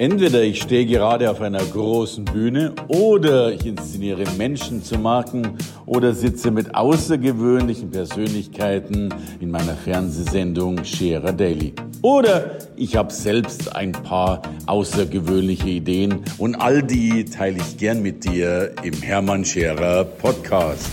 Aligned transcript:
Entweder 0.00 0.42
ich 0.42 0.62
stehe 0.62 0.86
gerade 0.86 1.30
auf 1.30 1.42
einer 1.42 1.62
großen 1.62 2.24
Bühne 2.24 2.74
oder 2.88 3.52
ich 3.52 3.66
inszeniere 3.66 4.24
Menschen 4.38 4.82
zu 4.82 4.98
Marken 4.98 5.58
oder 5.84 6.14
sitze 6.14 6.50
mit 6.50 6.74
außergewöhnlichen 6.74 7.90
Persönlichkeiten 7.90 9.12
in 9.40 9.50
meiner 9.50 9.74
Fernsehsendung 9.74 10.82
Scherer 10.86 11.34
Daily. 11.34 11.74
Oder 12.00 12.56
ich 12.76 12.96
habe 12.96 13.12
selbst 13.12 13.76
ein 13.76 13.92
paar 13.92 14.40
außergewöhnliche 14.64 15.68
Ideen 15.68 16.24
und 16.38 16.54
all 16.54 16.82
die 16.82 17.26
teile 17.26 17.58
ich 17.58 17.76
gern 17.76 18.00
mit 18.00 18.24
dir 18.24 18.74
im 18.82 18.94
Hermann 19.02 19.44
Scherer 19.44 20.04
Podcast. 20.04 20.88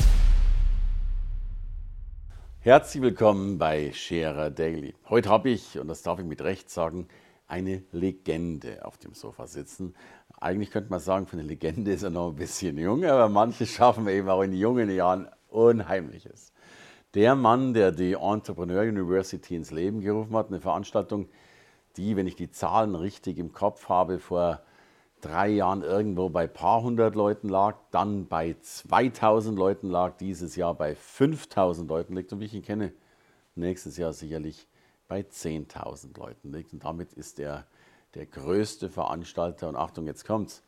Herzlich 2.60 3.02
willkommen 3.02 3.58
bei 3.58 3.94
Scherer 3.94 4.50
Daily. 4.50 4.96
Heute 5.08 5.30
habe 5.30 5.49
ich, 5.52 5.80
und 5.80 5.88
das 5.88 6.02
darf 6.02 6.20
ich 6.20 6.26
mit 6.26 6.41
Recht 6.41 6.70
sagen, 6.70 7.08
eine 7.48 7.84
Legende 7.92 8.86
auf 8.86 8.98
dem 8.98 9.14
Sofa 9.14 9.48
sitzen. 9.48 9.96
Eigentlich 10.40 10.72
könnte 10.72 10.90
man 10.90 11.00
sagen, 11.00 11.28
für 11.28 11.38
eine 11.38 11.48
Legende 11.48 11.92
ist 11.92 12.04
er 12.04 12.10
noch 12.10 12.30
ein 12.30 12.36
bisschen 12.36 12.78
jung, 12.78 13.06
aber 13.06 13.30
manche 13.30 13.66
schaffen 13.66 14.08
eben 14.08 14.30
auch 14.30 14.42
in 14.42 14.54
jungen 14.54 14.90
Jahren 14.90 15.28
Unheimliches. 15.50 16.52
Der 17.14 17.36
Mann, 17.36 17.73
der 17.73 17.92
die 17.92 18.14
Entrepreneur 18.14 18.84
University 18.84 19.56
ins 19.56 19.72
Leben 19.72 20.02
gerufen 20.02 20.36
hat, 20.36 20.50
eine 20.50 20.60
Veranstaltung, 20.60 21.30
die, 21.96 22.16
wenn 22.16 22.28
ich 22.28 22.36
die 22.36 22.52
Zahlen 22.52 22.96
richtig 22.96 23.38
im 23.38 23.54
Kopf 23.54 23.90
habe, 23.90 24.20
vor 24.20 24.62
drei 25.22 25.48
Jahren 25.48 25.82
irgendwo 25.82 26.30
bei 26.30 26.44
ein 26.44 26.54
paar 26.54 26.84
hundert 26.84 27.16
Leuten 27.16 27.50
lag, 27.50 27.78
dann 27.92 28.28
bei 28.28 28.56
2000 28.62 29.58
Leuten 29.58 29.90
lag, 29.90 30.18
dieses 30.18 30.56
Jahr 30.56 30.76
bei 30.76 30.95
5000 30.95 31.90
Leuten 31.90 32.16
liegt 32.16 32.32
und 32.34 32.40
wie 32.40 32.45
ich 32.45 32.54
ihn 32.54 32.62
kenne, 32.62 32.94
nächstes 33.56 33.98
Jahr 33.98 34.14
sicherlich 34.14 34.68
bei 35.07 35.21
10.000 35.21 36.17
Leuten 36.17 36.52
liegt. 36.52 36.73
Und 36.73 36.84
damit 36.84 37.13
ist 37.13 37.39
er 37.39 37.66
der 38.13 38.25
größte 38.25 38.89
Veranstalter, 38.89 39.69
und 39.69 39.75
Achtung, 39.75 40.05
jetzt 40.05 40.25
kommt's, 40.25 40.64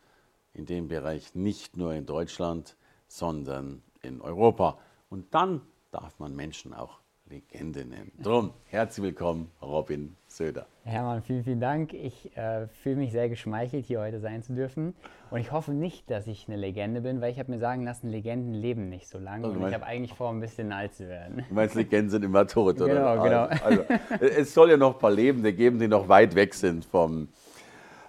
in 0.53 0.65
dem 0.65 0.87
Bereich 0.87 1.35
nicht 1.35 1.77
nur 1.77 1.93
in 1.93 2.05
Deutschland, 2.05 2.75
sondern 3.07 3.81
in 4.01 4.21
Europa. 4.21 4.79
Und 5.09 5.33
dann 5.33 5.61
darf 5.91 6.19
man 6.19 6.35
Menschen 6.35 6.73
auch 6.73 6.99
Legende 7.30 7.85
nennen. 7.85 8.11
Drum, 8.23 8.53
herzlich 8.66 9.03
willkommen, 9.03 9.52
Robin 9.61 10.16
Söder. 10.27 10.66
Hermann, 10.83 11.22
vielen, 11.22 11.44
vielen 11.44 11.59
Dank. 11.59 11.94
Ich 11.94 12.36
äh, 12.36 12.67
fühle 12.81 12.95
mich 12.95 13.11
sehr 13.11 13.30
geschmeichelt, 13.30 13.86
hier 13.86 13.99
heute 13.99 14.19
sein 14.19 14.41
zu 14.41 14.55
dürfen. 14.55 14.95
Und 15.30 15.39
ich 15.39 15.52
hoffe 15.52 15.71
nicht, 15.71 16.09
dass 16.09 16.25
ich 16.25 16.47
eine 16.47 16.58
Legende 16.58 17.02
bin, 17.02 17.21
weil 17.21 17.31
ich 17.31 17.38
habe 17.38 17.52
mir 17.52 17.59
sagen 17.59 17.86
lassen, 17.86 18.09
Legenden 18.09 18.55
leben 18.55 18.89
nicht 18.89 19.08
so 19.08 19.19
lange. 19.19 19.45
Also 19.45 19.59
und 19.59 19.67
ich 19.67 19.73
habe 19.75 19.86
eigentlich 19.86 20.16
vor, 20.16 20.31
ein 20.31 20.39
bisschen 20.39 20.71
alt 20.71 20.95
zu 20.95 21.08
werden. 21.08 21.45
Du 21.47 21.53
meinst, 21.53 21.75
Legenden 21.75 22.09
sind 22.09 22.25
immer 22.25 22.47
tot, 22.47 22.81
oder? 22.81 22.88
Genau, 22.88 23.23
genau. 23.23 23.43
Also, 23.64 23.83
also, 23.83 24.25
es 24.25 24.52
soll 24.52 24.71
ja 24.71 24.77
noch 24.77 24.95
ein 24.95 24.99
paar 24.99 25.11
Lebende 25.11 25.53
geben, 25.53 25.77
die 25.77 25.88
noch 25.88 26.09
weit 26.09 26.33
weg 26.33 26.55
sind 26.55 26.86
vom, 26.86 27.27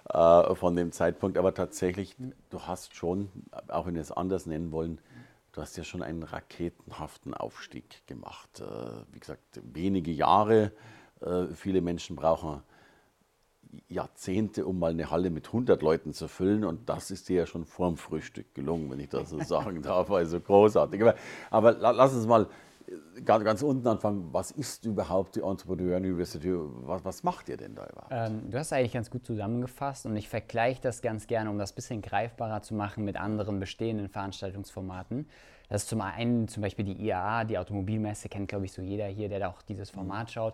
äh, 0.09 0.55
von 0.55 0.75
dem 0.75 0.91
Zeitpunkt. 0.91 1.37
Aber 1.37 1.53
tatsächlich, 1.53 2.15
du 2.49 2.59
hast 2.61 2.95
schon, 2.95 3.29
auch 3.67 3.85
wenn 3.85 3.93
wir 3.93 4.01
es 4.01 4.11
anders 4.11 4.47
nennen 4.47 4.71
wollen, 4.71 4.97
Du 5.51 5.61
hast 5.61 5.75
ja 5.75 5.83
schon 5.83 6.01
einen 6.01 6.23
raketenhaften 6.23 7.33
Aufstieg 7.33 8.07
gemacht. 8.07 8.61
Äh, 8.61 8.63
wie 9.11 9.19
gesagt, 9.19 9.59
wenige 9.63 10.11
Jahre. 10.11 10.71
Äh, 11.19 11.47
viele 11.53 11.81
Menschen 11.81 12.15
brauchen 12.15 12.63
Jahrzehnte, 13.87 14.65
um 14.65 14.79
mal 14.79 14.91
eine 14.91 15.11
Halle 15.11 15.29
mit 15.29 15.47
100 15.47 15.81
Leuten 15.81 16.13
zu 16.13 16.29
füllen. 16.29 16.63
Und 16.63 16.87
das 16.87 17.11
ist 17.11 17.27
dir 17.27 17.41
ja 17.41 17.45
schon 17.45 17.65
vorm 17.65 17.97
Frühstück 17.97 18.53
gelungen, 18.53 18.89
wenn 18.91 18.99
ich 18.99 19.09
das 19.09 19.29
so 19.29 19.39
sagen 19.43 19.81
darf. 19.81 20.09
Also 20.09 20.39
großartig. 20.39 21.01
Aber, 21.01 21.15
aber 21.49 21.73
lass 21.73 22.13
uns 22.13 22.27
mal 22.27 22.47
ganz, 23.25 23.43
ganz 23.43 23.63
unten 23.63 23.87
anfangen. 23.87 24.29
Was 24.31 24.51
ist 24.51 24.85
überhaupt 24.85 25.35
die 25.35 25.41
Entrepreneur 25.41 25.97
University? 25.97 26.51
Was, 26.53 27.05
was 27.05 27.23
macht 27.23 27.49
ihr 27.49 27.57
denn 27.57 27.75
da 27.75 27.87
überhaupt? 27.87 28.11
Ähm, 28.11 28.49
du 28.49 28.57
hast 28.57 28.73
eigentlich 28.73 28.93
ganz 28.93 29.09
gut 29.09 29.25
zusammengefasst 29.25 30.05
und 30.05 30.15
ich 30.15 30.29
vergleiche 30.29 30.81
das 30.81 31.01
ganz 31.01 31.27
gerne, 31.27 31.49
um 31.49 31.57
das 31.57 31.71
ein 31.71 31.75
bisschen 31.75 32.01
greifbarer 32.01 32.61
zu 32.61 32.73
machen 32.73 33.03
mit 33.03 33.17
anderen 33.17 33.59
bestehenden 33.59 34.09
Veranstaltungsformaten. 34.09 35.27
Das 35.69 35.83
ist 35.83 35.89
zum 35.89 36.01
einen 36.01 36.47
zum 36.47 36.61
Beispiel 36.61 36.83
die 36.83 37.01
IAA, 37.05 37.45
die 37.45 37.57
Automobilmesse, 37.57 38.27
kennt 38.27 38.49
glaube 38.49 38.65
ich 38.65 38.73
so 38.73 38.81
jeder 38.81 39.05
hier, 39.05 39.29
der 39.29 39.39
da 39.39 39.49
auch 39.49 39.61
dieses 39.61 39.89
Format 39.89 40.31
schaut 40.31 40.53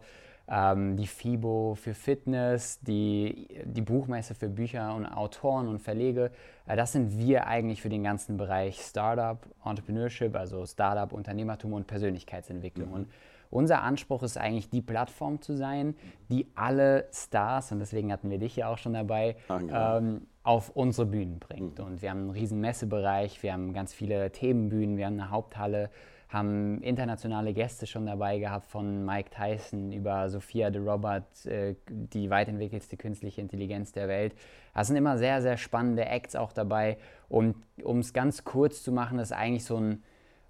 ähm, 0.49 0.95
die 0.95 1.07
FIBO 1.07 1.75
für 1.75 1.93
Fitness, 1.93 2.79
die, 2.81 3.47
die 3.65 3.81
Buchmesse 3.81 4.33
für 4.33 4.49
Bücher 4.49 4.95
und 4.95 5.05
Autoren 5.05 5.67
und 5.67 5.79
Verlege. 5.79 6.31
Äh, 6.65 6.75
das 6.75 6.93
sind 6.93 7.17
wir 7.17 7.47
eigentlich 7.47 7.81
für 7.81 7.89
den 7.89 8.03
ganzen 8.03 8.37
Bereich 8.37 8.79
Startup, 8.79 9.39
Entrepreneurship, 9.65 10.35
also 10.35 10.65
Startup, 10.65 11.11
Unternehmertum 11.11 11.73
und 11.73 11.87
Persönlichkeitsentwicklung. 11.87 12.89
Mhm. 12.89 12.95
Und 12.95 13.07
unser 13.49 13.81
Anspruch 13.81 14.23
ist 14.23 14.37
eigentlich, 14.37 14.69
die 14.69 14.81
Plattform 14.81 15.41
zu 15.41 15.55
sein, 15.55 15.95
die 16.29 16.47
alle 16.55 17.07
Stars, 17.13 17.71
und 17.71 17.79
deswegen 17.79 18.11
hatten 18.11 18.29
wir 18.29 18.39
dich 18.39 18.55
ja 18.57 18.69
auch 18.69 18.77
schon 18.77 18.93
dabei, 18.93 19.37
ähm, 19.49 20.27
auf 20.43 20.69
unsere 20.69 21.07
Bühnen 21.07 21.39
bringt. 21.39 21.79
Mhm. 21.79 21.85
Und 21.85 22.01
wir 22.01 22.09
haben 22.09 22.19
einen 22.19 22.29
riesen 22.29 22.61
Messebereich, 22.61 23.43
wir 23.43 23.53
haben 23.53 23.73
ganz 23.73 23.93
viele 23.93 24.31
Themenbühnen, 24.31 24.97
wir 24.97 25.05
haben 25.05 25.19
eine 25.19 25.29
Haupthalle, 25.29 25.89
haben 26.29 26.81
internationale 26.81 27.53
Gäste 27.53 27.85
schon 27.87 28.05
dabei 28.05 28.37
gehabt, 28.39 28.69
von 28.69 29.05
Mike 29.05 29.29
Tyson 29.29 29.93
über 29.93 30.29
Sophia 30.29 30.69
de 30.69 30.81
Robert, 30.81 31.45
äh, 31.45 31.75
die 31.89 32.29
weitentwickelste 32.29 32.97
künstliche 32.97 33.39
Intelligenz 33.39 33.93
der 33.93 34.09
Welt. 34.09 34.35
Da 34.73 34.83
sind 34.83 34.97
immer 34.97 35.17
sehr, 35.17 35.41
sehr 35.41 35.55
spannende 35.57 36.05
Acts 36.05 36.35
auch 36.35 36.51
dabei. 36.51 36.97
Und 37.29 37.55
um 37.83 37.99
es 37.99 38.11
ganz 38.13 38.43
kurz 38.43 38.83
zu 38.83 38.91
machen, 38.91 39.17
das 39.17 39.31
ist 39.31 39.37
eigentlich 39.37 39.65
so 39.65 39.77
ein 39.77 40.03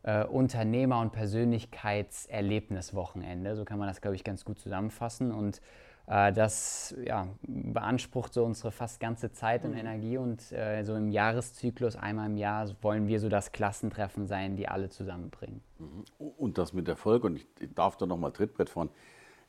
äh, 0.03 0.23
Unternehmer- 0.23 1.01
und 1.01 1.11
Persönlichkeitserlebniswochenende. 1.11 3.55
So 3.55 3.63
kann 3.63 3.77
man 3.77 3.87
das, 3.87 4.01
glaube 4.01 4.15
ich, 4.15 4.23
ganz 4.23 4.45
gut 4.45 4.57
zusammenfassen. 4.59 5.31
Und 5.31 5.61
das 6.07 6.95
ja, 7.03 7.27
beansprucht 7.41 8.33
so 8.33 8.45
unsere 8.45 8.71
fast 8.71 9.01
ganze 9.01 9.33
Zeit 9.33 9.65
und 9.65 9.71
mhm. 9.71 9.77
Energie 9.77 10.17
und 10.17 10.51
äh, 10.53 10.83
so 10.83 10.95
im 10.95 11.11
Jahreszyklus 11.11 11.97
einmal 11.97 12.27
im 12.27 12.37
Jahr 12.37 12.69
wollen 12.81 13.07
wir 13.07 13.19
so 13.19 13.27
das 13.27 13.51
Klassentreffen 13.51 14.25
sein, 14.25 14.55
die 14.55 14.69
alle 14.69 14.89
zusammenbringen. 14.89 15.61
Mhm. 15.79 16.05
Und 16.37 16.57
das 16.57 16.71
mit 16.71 16.87
Erfolg 16.87 17.25
und 17.25 17.35
ich 17.35 17.47
darf 17.75 17.97
da 17.97 18.05
nochmal 18.05 18.31
Trittbrett 18.31 18.69
fahren. 18.69 18.89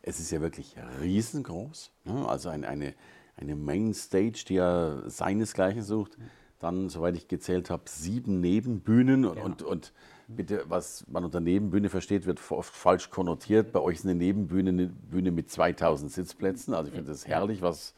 Es 0.03 0.19
ist 0.19 0.33
ja 0.33 0.41
wirklich 0.41 0.75
riesengroß, 1.01 1.93
ne? 2.05 2.29
also 2.29 2.49
ein, 2.49 2.65
eine, 2.65 2.95
eine 3.37 3.55
Mainstage, 3.55 4.45
die 4.49 4.55
ja 4.55 5.03
seinesgleichen 5.07 5.83
sucht. 5.83 6.19
Dann, 6.59 6.89
soweit 6.89 7.17
ich 7.17 7.29
gezählt 7.29 7.71
habe, 7.71 7.85
sieben 7.87 8.41
Nebenbühnen 8.41 9.25
und, 9.25 9.37
ja. 9.37 9.45
und, 9.45 9.63
und 9.63 9.93
bitte, 10.29 10.65
was 10.69 11.05
man 11.09 11.25
unter 11.25 11.41
Nebenbühne 11.41 11.89
versteht, 11.89 12.27
wird 12.27 12.41
oft 12.51 12.75
falsch 12.75 13.11
konnotiert. 13.11 13.73
Bei 13.73 13.81
euch 13.81 13.97
ist 13.97 14.05
eine 14.05 14.15
Nebenbühne 14.15 14.71
eine 14.71 14.87
Bühne 14.87 15.31
mit 15.31 15.51
2000 15.51 16.13
Sitzplätzen. 16.13 16.75
Also 16.75 16.89
ich 16.89 16.95
finde 16.95 17.11
das 17.11 17.27
herrlich, 17.27 17.63
was 17.63 17.95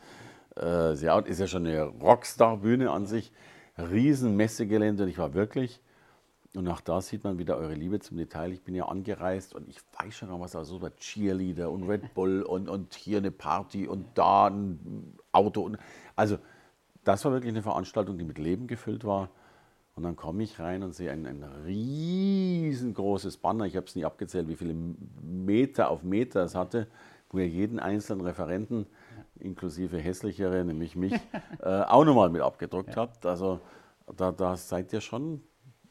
äh, 0.56 0.94
sie 0.94 1.10
hat. 1.10 1.26
Ist 1.26 1.40
ja 1.40 1.46
schon 1.46 1.66
eine 1.66 1.82
Rockstar-Bühne 1.82 2.90
an 2.90 3.06
sich. 3.06 3.32
Riesen 3.76 4.36
Messegelände 4.36 5.04
und 5.04 5.08
ich 5.08 5.18
war 5.18 5.34
wirklich, 5.34 5.80
und 6.54 6.66
auch 6.68 6.80
da 6.80 7.00
sieht 7.00 7.24
man 7.24 7.38
wieder 7.38 7.56
eure 7.56 7.74
Liebe 7.74 8.00
zum 8.00 8.16
Detail. 8.16 8.52
Ich 8.52 8.62
bin 8.62 8.74
ja 8.74 8.86
angereist 8.86 9.54
und 9.54 9.68
ich 9.68 9.78
weiß 9.98 10.14
schon 10.14 10.28
noch 10.28 10.40
was, 10.40 10.56
also 10.56 10.78
so 10.78 10.88
Cheerleader 10.88 11.70
und 11.70 11.84
Red 11.84 12.14
Bull 12.14 12.42
und, 12.42 12.68
und 12.68 12.94
hier 12.94 13.18
eine 13.18 13.30
Party 13.30 13.86
und 13.86 14.06
da 14.14 14.46
ein 14.46 15.14
Auto. 15.32 15.62
Und, 15.62 15.78
also 16.16 16.38
das 17.04 17.24
war 17.24 17.32
wirklich 17.32 17.52
eine 17.52 17.62
Veranstaltung, 17.62 18.18
die 18.18 18.24
mit 18.24 18.38
Leben 18.38 18.66
gefüllt 18.66 19.04
war. 19.04 19.30
Und 20.00 20.04
dann 20.04 20.16
komme 20.16 20.42
ich 20.44 20.58
rein 20.58 20.82
und 20.82 20.94
sehe 20.94 21.12
ein, 21.12 21.26
ein 21.26 21.44
riesengroßes 21.66 23.36
Banner. 23.36 23.66
Ich 23.66 23.76
habe 23.76 23.84
es 23.84 23.94
nicht 23.94 24.06
abgezählt, 24.06 24.48
wie 24.48 24.56
viele 24.56 24.72
Meter 24.72 25.90
auf 25.90 26.02
Meter 26.02 26.42
es 26.42 26.54
hatte, 26.54 26.86
wo 27.28 27.36
ihr 27.36 27.46
jeden 27.46 27.78
einzelnen 27.78 28.22
Referenten, 28.22 28.86
inklusive 29.38 29.98
hässlichere, 29.98 30.64
nämlich 30.64 30.96
mich, 30.96 31.12
äh, 31.60 31.82
auch 31.82 32.06
nochmal 32.06 32.30
mit 32.30 32.40
abgedruckt 32.40 32.96
ja. 32.96 33.02
habt. 33.02 33.26
Also 33.26 33.60
da, 34.16 34.32
da 34.32 34.56
seid 34.56 34.90
ihr 34.94 35.02
schon 35.02 35.42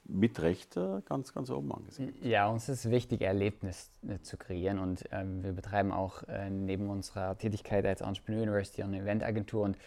mit 0.05 0.41
Recht 0.41 0.73
ganz, 1.05 1.31
ganz 1.31 1.51
oben 1.51 1.71
angesehen. 1.71 2.15
Ja, 2.23 2.47
uns 2.47 2.67
ist 2.67 2.89
wichtig, 2.89 3.21
Erlebnis 3.21 3.91
äh, 4.07 4.17
zu 4.21 4.37
kreieren 4.37 4.79
und 4.79 5.03
ähm, 5.11 5.43
wir 5.43 5.51
betreiben 5.51 5.91
auch 5.91 6.23
äh, 6.23 6.49
neben 6.49 6.89
unserer 6.89 7.37
Tätigkeit 7.37 7.85
als 7.85 8.01
Entrepreneur 8.01 8.41
University 8.41 8.81
eine 8.81 9.01
Eventagentur 9.01 9.65
und 9.65 9.77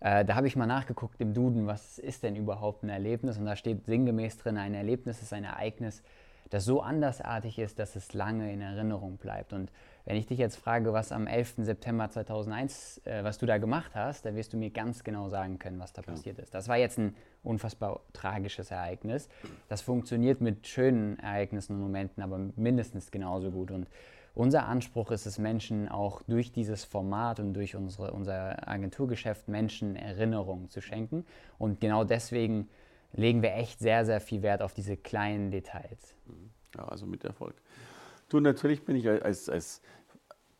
äh, 0.00 0.24
da 0.24 0.34
habe 0.34 0.46
ich 0.46 0.56
mal 0.56 0.66
nachgeguckt 0.66 1.20
im 1.20 1.34
Duden, 1.34 1.66
was 1.66 1.98
ist 1.98 2.22
denn 2.22 2.34
überhaupt 2.34 2.82
ein 2.82 2.88
Erlebnis? 2.88 3.38
Und 3.38 3.44
da 3.44 3.56
steht 3.56 3.84
sinngemäß 3.86 4.38
drin, 4.38 4.56
ein 4.56 4.74
Erlebnis 4.74 5.20
ist 5.22 5.32
ein 5.32 5.44
Ereignis, 5.44 6.02
das 6.48 6.64
so 6.64 6.80
andersartig 6.80 7.58
ist, 7.58 7.78
dass 7.78 7.94
es 7.96 8.12
lange 8.12 8.52
in 8.52 8.60
Erinnerung 8.60 9.18
bleibt. 9.18 9.52
Und 9.52 9.70
wenn 10.04 10.16
ich 10.16 10.26
dich 10.26 10.38
jetzt 10.38 10.56
frage, 10.56 10.92
was 10.92 11.12
am 11.12 11.26
11. 11.26 11.54
September 11.58 12.10
2001, 12.10 13.02
äh, 13.04 13.22
was 13.22 13.38
du 13.38 13.46
da 13.46 13.58
gemacht 13.58 13.92
hast, 13.94 14.24
da 14.24 14.34
wirst 14.34 14.52
du 14.52 14.56
mir 14.56 14.70
ganz 14.70 15.04
genau 15.04 15.28
sagen 15.28 15.58
können, 15.58 15.78
was 15.78 15.92
da 15.92 16.02
ja. 16.02 16.08
passiert 16.08 16.38
ist. 16.38 16.54
Das 16.54 16.66
war 16.68 16.78
jetzt 16.78 16.98
ein 16.98 17.14
unfassbar 17.44 18.00
tragisches 18.12 18.70
Ereignis. 18.70 19.28
Das 19.68 19.82
funktioniert 19.82 20.40
mit 20.40 20.66
schönen 20.66 21.18
Ereignissen 21.20 21.74
und 21.74 21.82
Momenten, 21.82 22.22
aber 22.22 22.38
mindestens 22.56 23.10
genauso 23.10 23.50
gut. 23.50 23.70
Und 23.70 23.86
unser 24.34 24.66
Anspruch 24.66 25.10
ist 25.10 25.26
es, 25.26 25.38
Menschen 25.38 25.88
auch 25.88 26.22
durch 26.22 26.52
dieses 26.52 26.84
Format 26.84 27.40
und 27.40 27.54
durch 27.54 27.74
unsere, 27.76 28.12
unser 28.12 28.68
Agenturgeschäft 28.68 29.48
Menschen 29.48 29.96
Erinnerungen 29.96 30.68
zu 30.70 30.80
schenken. 30.80 31.26
Und 31.58 31.80
genau 31.80 32.04
deswegen 32.04 32.68
legen 33.12 33.42
wir 33.42 33.54
echt 33.54 33.80
sehr, 33.80 34.04
sehr 34.04 34.20
viel 34.20 34.42
Wert 34.42 34.62
auf 34.62 34.72
diese 34.74 34.96
kleinen 34.96 35.50
Details. 35.50 36.14
Ja, 36.76 36.84
also 36.84 37.06
mit 37.06 37.24
Erfolg. 37.24 37.54
Du, 38.28 38.38
natürlich 38.38 38.84
bin 38.84 38.94
ich 38.94 39.08
als, 39.08 39.48
als 39.48 39.82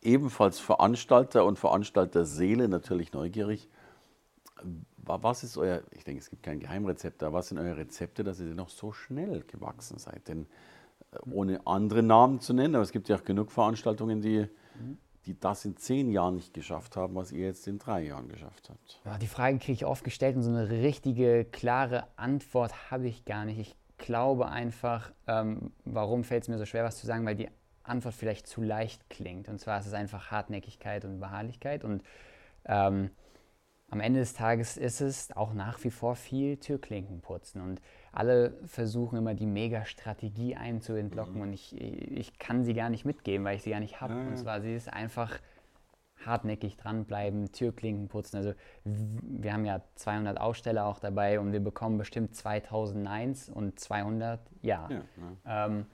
ebenfalls 0.01 0.59
Veranstalter 0.59 1.45
und 1.45 1.57
Veranstalterseele 1.57 2.67
natürlich 2.67 3.13
neugierig. 3.13 3.69
Was 4.97 5.43
ist 5.43 5.57
euer, 5.57 5.81
ich 5.91 6.03
denke, 6.03 6.21
es 6.21 6.29
gibt 6.29 6.43
kein 6.43 6.59
Geheimrezept, 6.59 7.23
aber 7.23 7.37
was 7.37 7.47
sind 7.47 7.57
eure 7.57 7.77
Rezepte, 7.77 8.23
dass 8.23 8.39
ihr 8.39 8.53
noch 8.53 8.69
so 8.69 8.91
schnell 8.91 9.43
gewachsen 9.47 9.97
seid? 9.97 10.27
Denn 10.27 10.45
ohne 11.31 11.65
andere 11.65 12.03
Namen 12.03 12.39
zu 12.39 12.53
nennen, 12.53 12.75
aber 12.75 12.83
es 12.83 12.91
gibt 12.91 13.09
ja 13.09 13.17
auch 13.17 13.23
genug 13.23 13.51
Veranstaltungen, 13.51 14.21
die, 14.21 14.47
die 15.25 15.39
das 15.39 15.65
in 15.65 15.77
zehn 15.77 16.09
Jahren 16.09 16.35
nicht 16.35 16.53
geschafft 16.53 16.95
haben, 16.95 17.15
was 17.15 17.31
ihr 17.31 17.45
jetzt 17.45 17.67
in 17.67 17.77
drei 17.77 18.03
Jahren 18.03 18.27
geschafft 18.29 18.69
habt. 18.69 19.01
Ja, 19.05 19.17
die 19.17 19.27
Frage 19.27 19.57
kriege 19.57 19.73
ich 19.73 19.85
oft 19.85 20.03
gestellt 20.03 20.35
und 20.35 20.43
so 20.43 20.49
eine 20.49 20.69
richtige, 20.69 21.45
klare 21.45 22.07
Antwort 22.15 22.91
habe 22.91 23.07
ich 23.07 23.25
gar 23.25 23.45
nicht. 23.45 23.59
Ich 23.59 23.75
glaube 23.97 24.47
einfach, 24.47 25.11
ähm, 25.27 25.71
warum 25.85 26.23
fällt 26.23 26.43
es 26.43 26.49
mir 26.49 26.57
so 26.57 26.65
schwer, 26.65 26.83
was 26.83 26.97
zu 26.97 27.05
sagen, 27.05 27.25
weil 27.25 27.35
die 27.35 27.49
Antwort 27.83 28.15
vielleicht 28.15 28.47
zu 28.47 28.61
leicht 28.61 29.09
klingt. 29.09 29.49
Und 29.49 29.59
zwar 29.59 29.79
ist 29.79 29.87
es 29.87 29.93
einfach 29.93 30.31
Hartnäckigkeit 30.31 31.05
und 31.05 31.19
Beharrlichkeit. 31.19 31.83
Und 31.83 32.03
ähm, 32.65 33.11
am 33.89 33.99
Ende 33.99 34.19
des 34.19 34.33
Tages 34.33 34.77
ist 34.77 35.01
es 35.01 35.35
auch 35.35 35.53
nach 35.53 35.83
wie 35.83 35.91
vor 35.91 36.15
viel 36.15 36.57
Türklinken 36.57 37.21
putzen. 37.21 37.61
Und 37.61 37.81
alle 38.11 38.53
versuchen 38.65 39.17
immer 39.17 39.33
die 39.33 39.45
Mega-Strategie 39.45 40.55
einzuentlocken. 40.55 41.35
Mhm. 41.35 41.41
Und 41.41 41.53
ich, 41.53 41.79
ich 41.79 42.37
kann 42.39 42.63
sie 42.63 42.73
gar 42.73 42.89
nicht 42.89 43.05
mitgeben, 43.05 43.45
weil 43.45 43.55
ich 43.55 43.63
sie 43.63 43.71
gar 43.71 43.79
nicht 43.79 44.01
habe. 44.01 44.13
Mhm. 44.13 44.27
Und 44.29 44.37
zwar, 44.37 44.61
sie 44.61 44.75
ist 44.75 44.91
einfach 44.91 45.39
hartnäckig 46.25 46.77
dranbleiben, 46.77 47.51
Türklinken 47.51 48.07
putzen. 48.07 48.37
Also 48.37 48.53
wir 48.83 49.53
haben 49.53 49.65
ja 49.65 49.81
200 49.95 50.39
Aussteller 50.39 50.85
auch 50.85 50.99
dabei 50.99 51.39
und 51.39 51.51
wir 51.51 51.59
bekommen 51.59 51.97
bestimmt 51.97 52.35
2000 52.35 53.03
Neins 53.03 53.49
und 53.49 53.79
200 53.79 54.39
Ja. 54.61 54.87
ja, 54.89 55.01
ja. 55.45 55.65
Ähm, 55.65 55.85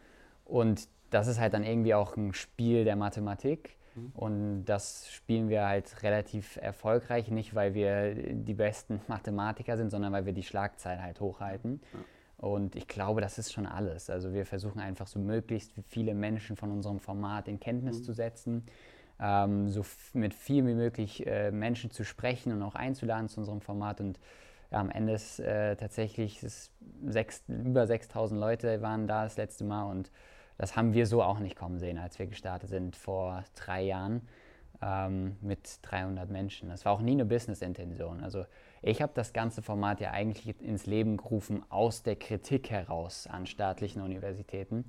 und 0.43 0.89
das 1.09 1.27
ist 1.27 1.39
halt 1.39 1.53
dann 1.53 1.63
irgendwie 1.63 1.93
auch 1.93 2.17
ein 2.17 2.33
Spiel 2.33 2.83
der 2.83 2.95
Mathematik. 2.95 3.76
Mhm. 3.97 4.11
Und 4.13 4.65
das 4.65 5.09
spielen 5.09 5.49
wir 5.49 5.67
halt 5.67 6.03
relativ 6.03 6.57
erfolgreich, 6.57 7.29
nicht 7.29 7.55
weil 7.55 7.73
wir 7.73 8.13
die 8.15 8.53
besten 8.53 9.01
Mathematiker 9.07 9.77
sind, 9.77 9.89
sondern 9.89 10.13
weil 10.13 10.25
wir 10.25 10.33
die 10.33 10.44
Schlagzahl 10.44 11.01
halt 11.01 11.19
hochhalten. 11.19 11.81
Ja. 11.94 11.99
Und 12.38 12.75
ich 12.75 12.88
glaube, 12.88 13.19
das 13.19 13.39
ist 13.39 13.51
schon 13.51 13.65
alles. 13.65 14.09
Also 14.09 14.31
wir 14.31 14.45
versuchen 14.45 14.79
einfach 14.79 15.07
so 15.07 15.19
möglichst 15.19 15.73
viele 15.88 16.13
Menschen 16.13 16.55
von 16.55 16.71
unserem 16.71 16.99
Format 16.99 17.47
in 17.47 17.59
Kenntnis 17.59 17.99
mhm. 17.99 18.03
zu 18.03 18.13
setzen, 18.13 18.65
ähm, 19.19 19.69
so 19.69 19.83
mit 20.13 20.35
viel 20.35 20.65
wie 20.67 20.75
möglich 20.75 21.25
äh, 21.25 21.50
Menschen 21.50 21.89
zu 21.89 22.03
sprechen 22.05 22.51
und 22.51 22.61
auch 22.61 22.75
einzuladen 22.75 23.27
zu 23.27 23.39
unserem 23.39 23.61
Format. 23.61 24.01
Und 24.01 24.19
ja, 24.71 24.79
am 24.79 24.91
Ende 24.91 25.13
ist 25.13 25.39
äh, 25.39 25.75
tatsächlich 25.75 26.43
ist 26.43 26.71
sechs, 27.07 27.43
über 27.47 27.88
6000 27.88 28.39
Leute 28.39 28.83
waren 28.83 29.07
da 29.07 29.23
das 29.23 29.38
letzte 29.38 29.63
Mal 29.63 29.85
und 29.85 30.11
das 30.57 30.75
haben 30.75 30.94
wir 30.94 31.06
so 31.06 31.21
auch 31.21 31.39
nicht 31.39 31.56
kommen 31.56 31.80
sehen, 31.80 31.98
als 31.98 32.18
wir 32.19 32.27
gestartet 32.27 32.69
sind 32.69 32.95
vor 32.95 33.44
drei 33.56 33.83
Jahren 33.83 34.27
ähm, 34.81 35.38
mit 35.42 35.80
300 35.83 36.30
Menschen. 36.30 36.69
Das 36.69 36.86
war 36.86 36.94
auch 36.94 37.01
nie 37.01 37.12
eine 37.12 37.25
Business-Intention. 37.25 38.24
Also 38.24 38.45
ich 38.81 39.01
habe 39.01 39.12
das 39.15 39.33
ganze 39.33 39.62
Format 39.62 40.00
ja 40.00 40.12
eigentlich 40.12 40.59
ins 40.62 40.86
Leben 40.86 41.18
gerufen 41.18 41.63
aus 41.69 42.04
der 42.04 42.15
Kritik 42.15 42.69
heraus 42.69 43.27
an 43.27 43.45
staatlichen 43.45 44.01
Universitäten, 44.01 44.86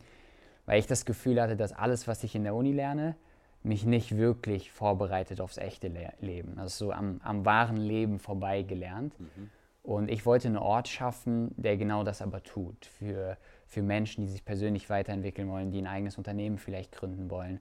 weil 0.67 0.79
ich 0.79 0.87
das 0.87 1.05
Gefühl 1.05 1.41
hatte, 1.41 1.56
dass 1.56 1.73
alles, 1.73 2.06
was 2.06 2.25
ich 2.25 2.35
in 2.35 2.44
der 2.44 2.55
Uni 2.55 2.73
lerne, 2.73 3.17
mich 3.62 3.85
nicht 3.85 4.17
wirklich 4.17 4.71
vorbereitet 4.71 5.41
aufs 5.41 5.59
echte 5.59 5.88
Le 5.88 6.12
Leben. 6.21 6.59
Also 6.59 6.87
so 6.87 6.93
am, 6.93 7.21
am 7.25 7.44
wahren 7.44 7.76
Leben 7.76 8.19
vorbei 8.19 8.62
gelernt. 8.62 9.19
Mhm. 9.19 9.50
Und 9.82 10.11
ich 10.11 10.26
wollte 10.26 10.49
einen 10.49 10.59
Ort 10.59 10.88
schaffen, 10.88 11.50
der 11.56 11.76
genau 11.76 12.05
das 12.05 12.21
aber 12.21 12.43
tut. 12.43 12.85
Für 12.87 13.38
für 13.69 13.82
Menschen, 13.82 14.25
die 14.25 14.32
sich 14.32 14.44
persönlich 14.44 14.88
weiterentwickeln 14.88 15.49
wollen, 15.49 15.70
die 15.70 15.79
ein 15.79 15.87
eigenes 15.87 16.17
Unternehmen 16.17 16.59
vielleicht 16.59 16.91
gründen 16.93 17.31
wollen. 17.31 17.61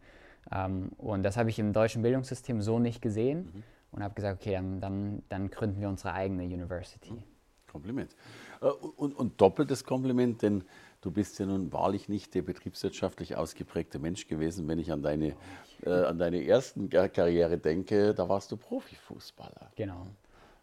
Ähm, 0.52 0.92
und 0.98 1.24
das 1.24 1.36
habe 1.38 1.50
ich 1.50 1.60
im 1.60 1.74
deutschen 1.74 2.02
Bildungssystem 2.02 2.62
so 2.62 2.80
nicht 2.80 3.02
gesehen 3.02 3.52
mhm. 3.54 3.64
und 3.92 4.04
habe 4.04 4.16
gesagt, 4.16 4.42
okay, 4.42 4.54
dann, 4.54 4.80
dann, 4.80 5.24
dann, 5.28 5.50
gründen 5.50 5.82
wir 5.82 5.90
unsere 5.90 6.14
eigene 6.14 6.44
University. 6.44 7.12
Mhm. 7.12 7.24
Kompliment. 7.70 8.16
Äh, 8.62 8.68
und, 8.68 9.14
und, 9.18 9.40
doppeltes 9.42 9.84
Kompliment, 9.84 10.42
denn 10.42 10.64
du 11.02 11.12
bist 11.12 11.40
ja 11.40 11.46
nun 11.46 11.74
wahrlich 11.74 12.08
nicht 12.08 12.34
der 12.34 12.42
betriebswirtschaftlich 12.42 13.36
ausgeprägte 13.36 14.00
Mensch 14.00 14.28
gewesen. 14.28 14.66
Wenn 14.70 14.80
ich 14.80 14.94
an 14.94 15.04
deine, 15.04 15.36
äh, 15.84 15.90
an 15.90 16.18
deine 16.18 16.42
ersten 16.46 16.90
Karriere 16.90 17.58
denke, 17.58 18.14
da 18.14 18.30
warst 18.30 18.50
du 18.54 18.58
Profifußballer. 18.58 19.72
Genau. 19.76 20.08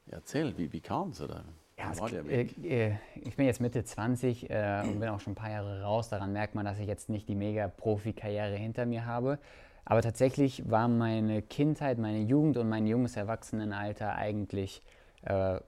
Erzähl, 0.06 0.56
wie, 0.56 0.72
wie 0.72 0.80
kam 0.80 1.10
es 1.10 1.18
da? 1.18 1.44
Ja, 1.76 1.90
es, 1.90 2.12
äh, 2.12 2.42
äh, 2.62 2.92
ich 3.16 3.36
bin 3.36 3.46
jetzt 3.46 3.60
Mitte 3.60 3.84
20 3.84 4.48
äh, 4.48 4.82
und 4.84 5.00
bin 5.00 5.08
auch 5.08 5.20
schon 5.20 5.32
ein 5.32 5.36
paar 5.36 5.50
Jahre 5.50 5.82
raus. 5.82 6.08
Daran 6.08 6.32
merkt 6.32 6.54
man, 6.54 6.64
dass 6.64 6.78
ich 6.78 6.86
jetzt 6.86 7.08
nicht 7.08 7.28
die 7.28 7.34
mega 7.34 7.68
Profi-Karriere 7.68 8.54
hinter 8.54 8.86
mir 8.86 9.06
habe. 9.06 9.38
Aber 9.84 10.00
tatsächlich 10.00 10.70
war 10.70 10.88
meine 10.88 11.42
Kindheit, 11.42 11.98
meine 11.98 12.20
Jugend 12.20 12.56
und 12.56 12.68
mein 12.68 12.86
junges 12.86 13.16
Erwachsenenalter 13.16 14.14
eigentlich 14.14 14.82
äh, 15.22 15.60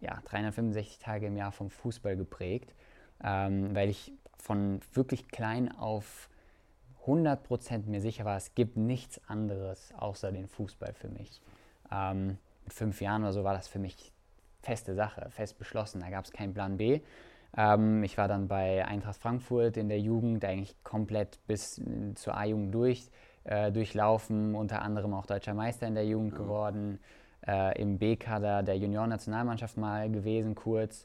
ja, 0.00 0.20
365 0.24 0.98
Tage 0.98 1.26
im 1.26 1.36
Jahr 1.36 1.52
vom 1.52 1.70
Fußball 1.70 2.16
geprägt, 2.16 2.74
ähm, 3.24 3.74
weil 3.74 3.88
ich 3.88 4.12
von 4.36 4.80
wirklich 4.92 5.28
klein 5.28 5.70
auf 5.72 6.28
100% 7.06 7.86
mir 7.86 8.00
sicher 8.00 8.24
war, 8.24 8.36
es 8.36 8.54
gibt 8.54 8.76
nichts 8.76 9.20
anderes 9.26 9.92
außer 9.96 10.30
den 10.32 10.48
Fußball 10.48 10.92
für 10.92 11.08
mich. 11.08 11.40
Ähm, 11.90 12.38
mit 12.64 12.72
fünf 12.72 13.00
Jahren 13.00 13.22
oder 13.22 13.32
so 13.32 13.44
war 13.44 13.54
das 13.54 13.68
für 13.68 13.78
mich 13.78 14.11
feste 14.62 14.94
Sache, 14.94 15.28
fest 15.30 15.58
beschlossen. 15.58 16.00
Da 16.00 16.10
gab 16.10 16.24
es 16.24 16.32
keinen 16.32 16.54
Plan 16.54 16.76
B. 16.76 17.00
Ähm, 17.56 18.02
ich 18.02 18.16
war 18.16 18.28
dann 18.28 18.48
bei 18.48 18.84
Eintracht 18.84 19.16
Frankfurt 19.16 19.76
in 19.76 19.88
der 19.88 20.00
Jugend, 20.00 20.44
eigentlich 20.44 20.82
komplett 20.84 21.38
bis 21.46 21.80
zur 22.14 22.36
A-Jugend 22.36 22.74
durch, 22.74 23.10
äh, 23.44 23.70
durchlaufen, 23.70 24.54
unter 24.54 24.82
anderem 24.82 25.12
auch 25.14 25.26
deutscher 25.26 25.54
Meister 25.54 25.86
in 25.86 25.94
der 25.94 26.06
Jugend 26.06 26.34
geworden, 26.34 26.98
äh, 27.46 27.78
im 27.80 27.98
B-Kader 27.98 28.62
der 28.62 28.78
Junioren-Nationalmannschaft 28.78 29.76
mal 29.76 30.10
gewesen 30.10 30.54
kurz 30.54 31.04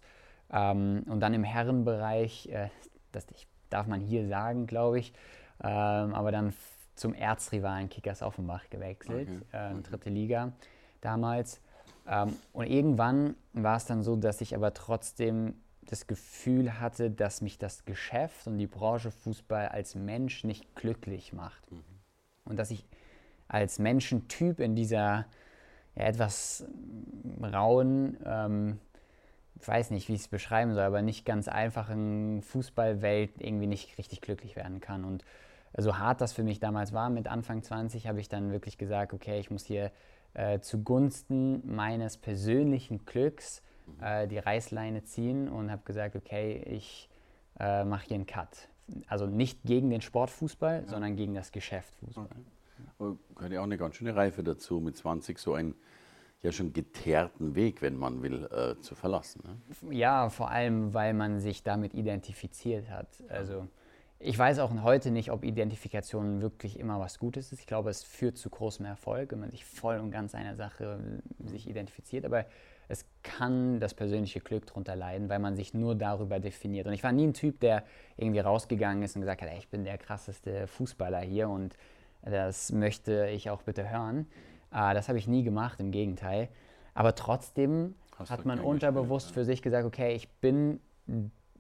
ähm, 0.52 1.04
und 1.08 1.20
dann 1.20 1.34
im 1.34 1.44
Herrenbereich, 1.44 2.48
äh, 2.50 2.70
das 3.12 3.26
darf 3.70 3.88
man 3.88 4.00
hier 4.00 4.28
sagen, 4.28 4.68
glaube 4.68 5.00
ich, 5.00 5.14
ähm, 5.64 6.14
aber 6.14 6.32
dann 6.32 6.54
zum 6.96 7.14
Erzrivalen 7.14 7.90
Kickers 7.90 8.22
Offenbach 8.22 8.70
gewechselt, 8.70 9.30
okay. 9.30 9.78
Äh, 9.78 9.82
dritte 9.82 10.10
Liga 10.10 10.54
damals. 11.02 11.62
Ähm, 12.08 12.36
und 12.54 12.68
irgendwann 12.68 13.36
war 13.54 13.78
es 13.78 13.86
dann 13.86 14.04
so, 14.04 14.16
dass 14.16 14.42
ich 14.42 14.56
aber 14.56 14.74
trotzdem 14.74 15.56
das 15.86 16.08
Gefühl 16.08 16.80
hatte, 16.80 17.10
dass 17.12 17.42
mich 17.42 17.58
das 17.58 17.86
Geschäft 17.86 18.48
und 18.48 18.58
die 18.58 18.68
Branche 18.68 19.12
Fußball 19.12 19.70
als 19.70 19.96
Mensch 19.96 20.44
nicht 20.44 20.76
glücklich 20.76 21.34
macht. 21.34 21.72
Mhm. 21.72 21.84
Und 22.46 22.58
dass 22.58 22.72
ich 22.72 22.86
als 23.48 23.80
Menschentyp 23.80 24.60
in 24.60 24.76
dieser 24.76 25.26
ja, 25.96 26.04
etwas 26.04 26.66
rauen, 27.42 28.18
ähm, 28.26 28.80
ich 29.60 29.68
weiß 29.68 29.92
nicht, 29.92 30.08
wie 30.08 30.14
ich 30.14 30.22
es 30.22 30.28
beschreiben 30.28 30.74
soll, 30.74 30.84
aber 30.84 31.02
nicht 31.02 31.26
ganz 31.26 31.48
einfachen 31.48 32.42
Fußballwelt 32.44 33.42
irgendwie 33.42 33.68
nicht 33.68 33.98
richtig 33.98 34.22
glücklich 34.22 34.56
werden 34.56 34.82
kann. 34.82 35.04
Und 35.04 35.24
so 35.76 35.98
hart 35.98 36.22
das 36.22 36.34
für 36.34 36.44
mich 36.44 36.60
damals 36.60 36.94
war, 36.94 37.10
mit 37.10 37.28
Anfang 37.28 37.64
20 37.64 38.08
habe 38.08 38.20
ich 38.20 38.30
dann 38.30 38.52
wirklich 38.52 38.78
gesagt, 38.78 39.14
okay, 39.14 39.40
ich 39.40 39.50
muss 39.50 39.66
hier 39.66 39.92
äh, 40.38 40.60
zugunsten 40.60 41.64
meines 41.66 42.16
persönlichen 42.16 43.06
Glücks 43.06 43.64
äh, 44.02 44.28
die 44.28 44.38
Reißleine 44.38 45.04
ziehen 45.04 45.50
und 45.50 45.72
habe 45.72 45.82
gesagt, 45.84 46.16
okay, 46.16 46.64
ich 46.68 47.10
äh, 47.60 47.84
mache 47.84 48.06
hier 48.06 48.16
einen 48.16 48.28
Cut. 48.28 48.70
Also 49.08 49.26
nicht 49.26 49.64
gegen 49.64 49.90
den 49.90 50.02
Sportfußball, 50.02 50.82
ja. 50.82 50.88
sondern 50.88 51.16
gegen 51.16 51.34
das 51.34 51.52
Geschäft 51.52 51.94
Fußball. 52.06 52.28
Okay. 53.00 53.18
Gehört 53.36 53.52
ja 53.52 53.60
auch 53.60 53.66
eine 53.66 53.78
ganz 53.78 53.96
schöne 53.96 54.16
Reife 54.16 54.44
dazu, 54.44 54.80
mit 54.80 54.96
20 54.96 55.40
so 55.40 55.56
einen 55.56 55.74
ja 56.44 56.52
schon 56.52 56.72
geteerten 56.72 57.56
Weg, 57.56 57.82
wenn 57.82 57.98
man 57.98 58.22
will, 58.22 58.48
äh, 58.52 58.80
zu 58.80 58.94
verlassen. 58.94 59.42
Ne? 59.44 59.96
Ja, 59.96 60.30
vor 60.30 60.52
allem, 60.52 60.94
weil 60.94 61.16
man 61.16 61.40
sich 61.40 61.64
damit 61.64 61.96
identifiziert 61.96 62.92
hat. 62.92 63.08
Also 63.28 63.68
ich 64.20 64.38
weiß 64.38 64.60
auch 64.60 64.72
heute 64.84 65.12
nicht, 65.12 65.32
ob 65.32 65.44
Identifikation 65.44 66.42
wirklich 66.42 66.80
immer 66.80 67.00
was 67.00 67.20
Gutes 67.20 67.52
ist. 67.52 67.60
Ich 67.60 67.68
glaube, 67.68 67.90
es 67.90 68.04
führt 68.04 68.38
zu 68.38 68.50
großem 68.50 68.86
Erfolg, 68.86 69.32
wenn 69.32 69.40
man 69.40 69.52
sich 69.52 69.64
voll 69.64 70.00
und 70.00 70.12
ganz 70.12 70.34
einer 70.34 70.56
Sache 70.56 71.00
sich 71.46 71.70
identifiziert. 71.70 72.26
Aber 72.26 72.46
es 72.88 73.06
kann 73.22 73.80
das 73.80 73.94
persönliche 73.94 74.40
Glück 74.40 74.66
darunter 74.66 74.96
leiden, 74.96 75.30
weil 75.30 75.40
man 75.40 75.56
sich 75.56 75.74
nur 75.74 75.94
darüber 75.94 76.40
definiert. 76.40 76.88
Und 76.88 76.94
ich 76.94 77.04
war 77.04 77.12
nie 77.12 77.28
ein 77.28 77.34
Typ, 77.34 77.60
der 77.60 77.84
irgendwie 78.16 78.40
rausgegangen 78.40 79.04
ist 79.04 79.16
und 79.16 79.22
gesagt 79.22 79.42
hat, 79.42 79.50
ey, 79.50 79.60
ich 79.60 79.68
bin 79.68 79.84
der 79.84 79.98
krasseste 79.98 80.66
Fußballer 80.68 81.20
hier 81.20 81.50
und 81.50 81.76
das 82.24 82.72
möchte 82.72 83.28
ich 83.28 83.50
auch 83.52 83.62
bitte 83.62 83.90
hören. 83.90 84.28
Äh, 84.72 84.96
das 84.96 85.10
habe 85.10 85.20
ich 85.20 85.28
nie 85.28 85.44
gemacht, 85.44 85.80
im 85.80 85.92
Gegenteil. 85.92 86.50
Aber 86.96 87.14
trotzdem 87.14 87.94
Hast 88.18 88.32
hat 88.32 88.46
man 88.46 88.60
unterbewusst 88.60 89.32
für 89.32 89.46
sich 89.46 89.62
gesagt, 89.62 89.86
okay, 89.86 90.16
ich 90.16 90.28
bin 90.28 90.80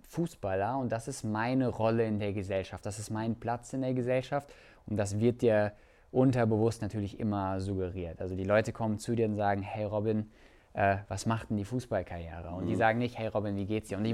Fußballer 0.08 0.78
und 0.78 0.92
das 0.92 1.08
ist 1.08 1.24
meine 1.24 1.68
Rolle 1.68 2.06
in 2.06 2.20
der 2.20 2.34
Gesellschaft, 2.34 2.86
das 2.86 2.98
ist 3.00 3.10
mein 3.10 3.36
Platz 3.36 3.74
in 3.74 3.82
der 3.82 3.94
Gesellschaft 3.94 4.50
und 4.86 4.98
das 4.98 5.20
wird 5.20 5.42
dir 5.42 5.74
unterbewusst 6.12 6.82
natürlich 6.82 7.20
immer 7.20 7.60
suggeriert. 7.60 8.22
Also 8.22 8.36
die 8.36 8.46
Leute 8.46 8.72
kommen 8.72 8.98
zu 9.00 9.16
dir 9.16 9.26
und 9.26 9.36
sagen, 9.36 9.62
hey 9.62 9.84
Robin, 9.84 10.32
äh, 10.74 10.98
was 11.10 11.26
macht 11.26 11.50
denn 11.50 11.58
die 11.58 11.66
Fußballkarriere? 11.66 12.50
Und 12.52 12.68
die 12.68 12.74
Mhm. 12.74 12.78
sagen 12.78 13.00
nicht, 13.00 13.18
hey 13.18 13.28
Robin, 13.28 13.56
wie 13.58 13.66
geht's 13.66 13.90
dir? 13.90 13.98
Und 13.98 14.06
die, 14.06 14.14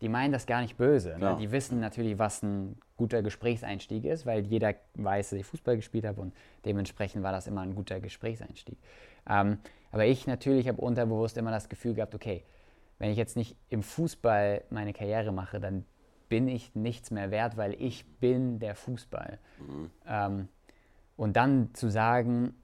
die 0.00 0.08
meinen 0.08 0.32
das 0.32 0.46
gar 0.46 0.62
nicht 0.62 0.76
böse. 0.78 1.18
Ne? 1.18 1.36
Die 1.38 1.50
wissen 1.52 1.80
natürlich, 1.80 2.18
was 2.18 2.42
ein 2.42 2.78
guter 2.96 3.22
Gesprächseinstieg 3.22 4.04
ist, 4.04 4.24
weil 4.24 4.46
jeder 4.46 4.74
weiß, 4.94 5.30
dass 5.30 5.38
ich 5.38 5.44
Fußball 5.46 5.76
gespielt 5.76 6.06
habe 6.06 6.20
und 6.20 6.32
dementsprechend 6.64 7.22
war 7.22 7.32
das 7.32 7.46
immer 7.46 7.60
ein 7.60 7.74
guter 7.74 8.00
Gesprächseinstieg. 8.00 8.78
Ähm, 9.28 9.58
aber 9.92 10.06
ich 10.06 10.26
natürlich 10.26 10.68
habe 10.68 10.80
unterbewusst 10.80 11.36
immer 11.36 11.50
das 11.50 11.68
Gefühl 11.68 11.94
gehabt, 11.94 12.14
okay, 12.14 12.44
wenn 12.98 13.10
ich 13.10 13.16
jetzt 13.16 13.36
nicht 13.36 13.56
im 13.68 13.82
Fußball 13.82 14.64
meine 14.70 14.92
Karriere 14.92 15.32
mache, 15.32 15.60
dann 15.60 15.84
bin 16.28 16.48
ich 16.48 16.74
nichts 16.74 17.10
mehr 17.10 17.30
wert, 17.30 17.56
weil 17.56 17.74
ich 17.80 18.04
bin 18.18 18.58
der 18.58 18.74
Fußball. 18.74 19.38
Ähm, 20.06 20.48
und 21.16 21.36
dann 21.36 21.74
zu 21.74 21.88
sagen, 21.88 22.54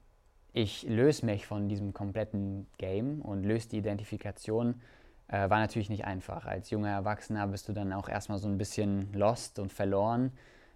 ich 0.53 0.83
löse 0.83 1.25
mich 1.25 1.47
von 1.47 1.67
diesem 1.67 1.93
kompletten 1.93 2.67
Game 2.77 3.21
und 3.21 3.43
löse 3.43 3.69
die 3.69 3.77
Identifikation, 3.77 4.81
äh, 5.27 5.49
war 5.49 5.59
natürlich 5.59 5.89
nicht 5.89 6.05
einfach. 6.05 6.45
Als 6.45 6.69
junger 6.69 6.91
Erwachsener 6.91 7.47
bist 7.47 7.67
du 7.67 7.73
dann 7.73 7.93
auch 7.93 8.09
erstmal 8.09 8.37
so 8.37 8.47
ein 8.47 8.57
bisschen 8.57 9.11
lost 9.13 9.59
und 9.59 9.71
verloren, 9.71 10.31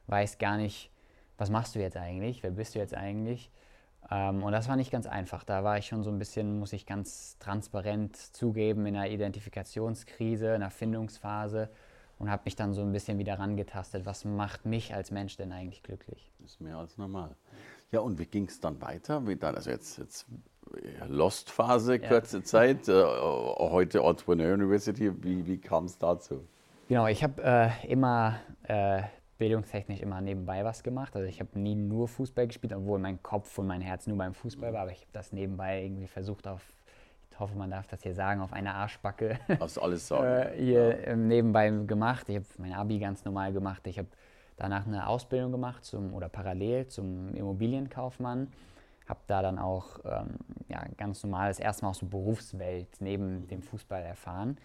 weißt 0.07 0.39
gar 0.39 0.57
nicht, 0.57 0.89
was 1.37 1.51
machst 1.51 1.75
du 1.75 1.79
jetzt 1.79 1.97
eigentlich, 1.97 2.41
wer 2.41 2.51
bist 2.51 2.73
du 2.73 2.79
jetzt 2.79 2.95
eigentlich. 2.95 3.51
Ähm, 4.09 4.43
und 4.43 4.51
das 4.51 4.67
war 4.67 4.75
nicht 4.75 4.91
ganz 4.91 5.05
einfach. 5.05 5.43
Da 5.43 5.63
war 5.63 5.77
ich 5.77 5.87
schon 5.87 6.03
so 6.03 6.09
ein 6.09 6.19
bisschen, 6.19 6.59
muss 6.59 6.73
ich 6.73 6.85
ganz 6.85 7.37
transparent 7.39 8.15
zugeben, 8.15 8.85
in 8.85 8.95
einer 8.95 9.09
Identifikationskrise, 9.09 10.47
in 10.47 10.53
einer 10.55 10.71
Findungsphase 10.71 11.69
und 12.19 12.31
habe 12.31 12.43
mich 12.45 12.55
dann 12.55 12.73
so 12.73 12.81
ein 12.81 12.91
bisschen 12.91 13.19
wieder 13.19 13.37
rangetastet, 13.37 14.05
was 14.05 14.25
macht 14.25 14.65
mich 14.65 14.93
als 14.93 15.11
Mensch 15.11 15.37
denn 15.37 15.51
eigentlich 15.51 15.83
glücklich. 15.83 16.31
Das 16.39 16.51
ist 16.51 16.61
mehr 16.61 16.77
als 16.77 16.97
normal. 16.97 17.35
Ja, 17.91 17.99
und 18.01 18.19
wie 18.19 18.25
ging 18.25 18.45
es 18.45 18.59
dann 18.59 18.81
weiter? 18.81 19.25
Wie 19.27 19.35
dann, 19.35 19.55
also 19.55 19.69
jetzt, 19.69 19.97
jetzt 19.97 20.25
äh, 20.73 21.05
Lost-Phase, 21.07 21.99
kurze 21.99 22.43
Zeit, 22.43 22.87
äh, 22.89 23.03
heute 23.03 23.99
Entrepreneur 23.99 24.53
University. 24.53 25.11
Wie, 25.23 25.45
wie 25.45 25.57
kam 25.57 25.85
es 25.85 25.97
dazu? 25.97 26.45
Genau, 26.89 27.07
ich 27.07 27.23
habe 27.23 27.43
äh, 27.43 27.87
immer 27.87 28.39
äh, 28.63 29.03
bildungstechnisch 29.37 30.01
immer 30.01 30.21
nebenbei 30.21 30.63
was 30.65 30.83
gemacht. 30.83 31.15
Also 31.15 31.27
ich 31.27 31.39
habe 31.39 31.59
nie 31.59 31.75
nur 31.75 32.07
Fußball 32.07 32.47
gespielt, 32.47 32.73
obwohl 32.73 32.99
mein 32.99 33.21
Kopf 33.21 33.57
und 33.57 33.67
mein 33.67 33.81
Herz 33.81 34.07
nur 34.07 34.17
beim 34.17 34.33
Fußball 34.33 34.73
war. 34.73 34.81
Aber 34.81 34.91
ich 34.91 35.01
habe 35.01 35.11
das 35.13 35.31
nebenbei 35.31 35.83
irgendwie 35.83 36.07
versucht 36.07 36.47
auf, 36.47 36.61
ich 37.31 37.39
hoffe, 37.39 37.55
man 37.55 37.69
darf 37.69 37.87
das 37.87 38.01
hier 38.01 38.15
sagen, 38.15 38.41
auf 38.41 38.51
eine 38.51 38.73
Arschbacke 38.73 39.39
Hast 39.59 39.77
du 39.77 39.81
alles 39.81 40.07
sagen? 40.07 40.25
äh, 40.53 40.57
hier 40.57 41.07
ähm, 41.07 41.27
nebenbei 41.27 41.69
gemacht. 41.69 42.27
Ich 42.29 42.37
habe 42.37 42.45
mein 42.57 42.73
Abi 42.73 42.99
ganz 42.99 43.25
normal 43.25 43.53
gemacht. 43.53 43.85
Ich 43.85 43.99
habe 43.99 44.07
danach 44.55 44.87
eine 44.87 45.07
Ausbildung 45.07 45.51
gemacht 45.51 45.85
zum, 45.85 46.13
oder 46.13 46.29
parallel 46.29 46.87
zum 46.87 47.35
Immobilienkaufmann. 47.35 48.47
Habe 49.07 49.19
da 49.27 49.41
dann 49.41 49.59
auch 49.59 49.99
ähm, 50.03 50.35
ja, 50.67 50.83
ganz 50.97 51.23
normal 51.23 51.49
das 51.49 51.59
erste 51.59 51.85
Mal 51.85 51.91
aus 51.91 51.99
der 51.99 52.07
Berufswelt 52.07 52.89
neben 52.99 53.47
dem 53.47 53.61
Fußball 53.61 54.01
erfahren. 54.01 54.57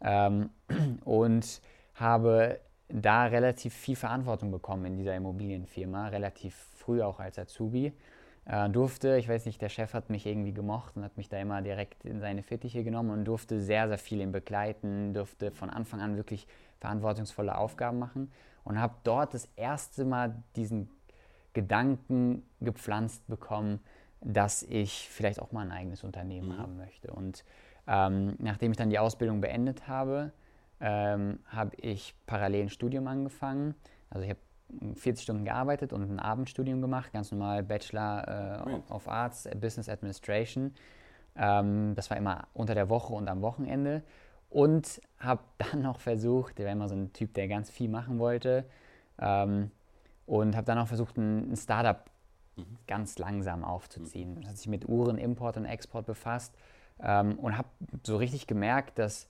Ähm, 0.00 0.50
und 1.04 1.60
habe 1.94 2.60
da 2.92 3.24
relativ 3.24 3.74
viel 3.74 3.96
Verantwortung 3.96 4.50
bekommen 4.50 4.84
in 4.84 4.96
dieser 4.96 5.16
Immobilienfirma, 5.16 6.08
relativ 6.08 6.54
früh 6.76 7.02
auch 7.02 7.20
als 7.20 7.38
Azubi. 7.38 7.92
Äh, 8.44 8.68
durfte, 8.70 9.16
ich 9.16 9.28
weiß 9.28 9.46
nicht, 9.46 9.62
der 9.62 9.68
Chef 9.68 9.94
hat 9.94 10.10
mich 10.10 10.26
irgendwie 10.26 10.52
gemocht 10.52 10.96
und 10.96 11.04
hat 11.04 11.16
mich 11.16 11.28
da 11.28 11.38
immer 11.38 11.62
direkt 11.62 12.04
in 12.04 12.20
seine 12.20 12.42
Fittiche 12.42 12.84
genommen 12.84 13.10
und 13.10 13.24
durfte 13.24 13.60
sehr, 13.60 13.88
sehr 13.88 13.98
viel 13.98 14.20
ihn 14.20 14.32
begleiten, 14.32 15.14
durfte 15.14 15.52
von 15.52 15.70
Anfang 15.70 16.00
an 16.00 16.16
wirklich 16.16 16.46
verantwortungsvolle 16.80 17.56
Aufgaben 17.56 17.98
machen 17.98 18.30
und 18.64 18.80
habe 18.80 18.94
dort 19.04 19.32
das 19.34 19.48
erste 19.56 20.04
Mal 20.04 20.42
diesen 20.56 20.90
Gedanken 21.52 22.42
gepflanzt 22.60 23.26
bekommen, 23.28 23.80
dass 24.20 24.62
ich 24.64 25.08
vielleicht 25.08 25.40
auch 25.40 25.52
mal 25.52 25.62
ein 25.62 25.72
eigenes 25.72 26.04
Unternehmen 26.04 26.58
haben 26.58 26.76
möchte. 26.76 27.12
Und 27.12 27.44
ähm, 27.86 28.34
nachdem 28.38 28.72
ich 28.72 28.76
dann 28.76 28.90
die 28.90 28.98
Ausbildung 28.98 29.40
beendet 29.40 29.88
habe, 29.88 30.32
ähm, 30.82 31.38
habe 31.46 31.76
ich 31.76 32.14
parallel 32.26 32.62
ein 32.62 32.68
Studium 32.68 33.06
angefangen. 33.06 33.74
Also 34.10 34.24
ich 34.24 34.30
habe 34.30 34.40
40 34.96 35.22
Stunden 35.22 35.44
gearbeitet 35.44 35.92
und 35.92 36.02
ein 36.02 36.18
Abendstudium 36.18 36.80
gemacht, 36.80 37.12
ganz 37.12 37.30
normal 37.30 37.62
Bachelor 37.62 38.66
äh, 38.66 38.92
of 38.92 39.08
Arts, 39.08 39.46
äh, 39.46 39.54
Business 39.54 39.88
Administration. 39.88 40.74
Ähm, 41.36 41.94
das 41.94 42.10
war 42.10 42.16
immer 42.16 42.48
unter 42.52 42.74
der 42.74 42.88
Woche 42.88 43.12
und 43.14 43.28
am 43.28 43.42
Wochenende. 43.42 44.02
Und 44.50 45.00
habe 45.18 45.42
dann 45.58 45.82
noch 45.82 46.00
versucht, 46.00 46.58
der 46.58 46.66
war 46.66 46.72
immer 46.72 46.88
so 46.88 46.96
ein 46.96 47.12
Typ, 47.12 47.32
der 47.34 47.48
ganz 47.48 47.70
viel 47.70 47.88
machen 47.88 48.18
wollte, 48.18 48.64
ähm, 49.18 49.70
und 50.26 50.56
habe 50.56 50.66
dann 50.66 50.78
auch 50.78 50.88
versucht, 50.88 51.16
ein, 51.16 51.52
ein 51.52 51.56
Startup 51.56 52.04
ganz 52.86 53.18
langsam 53.18 53.64
aufzuziehen. 53.64 54.40
Das 54.40 54.50
hat 54.50 54.56
sich 54.58 54.68
mit 54.68 54.88
Uhren, 54.88 55.18
Import 55.18 55.56
und 55.56 55.64
Export 55.64 56.06
befasst 56.06 56.54
ähm, 57.00 57.38
und 57.38 57.56
habe 57.56 57.68
so 58.02 58.16
richtig 58.16 58.46
gemerkt, 58.46 58.98
dass 58.98 59.28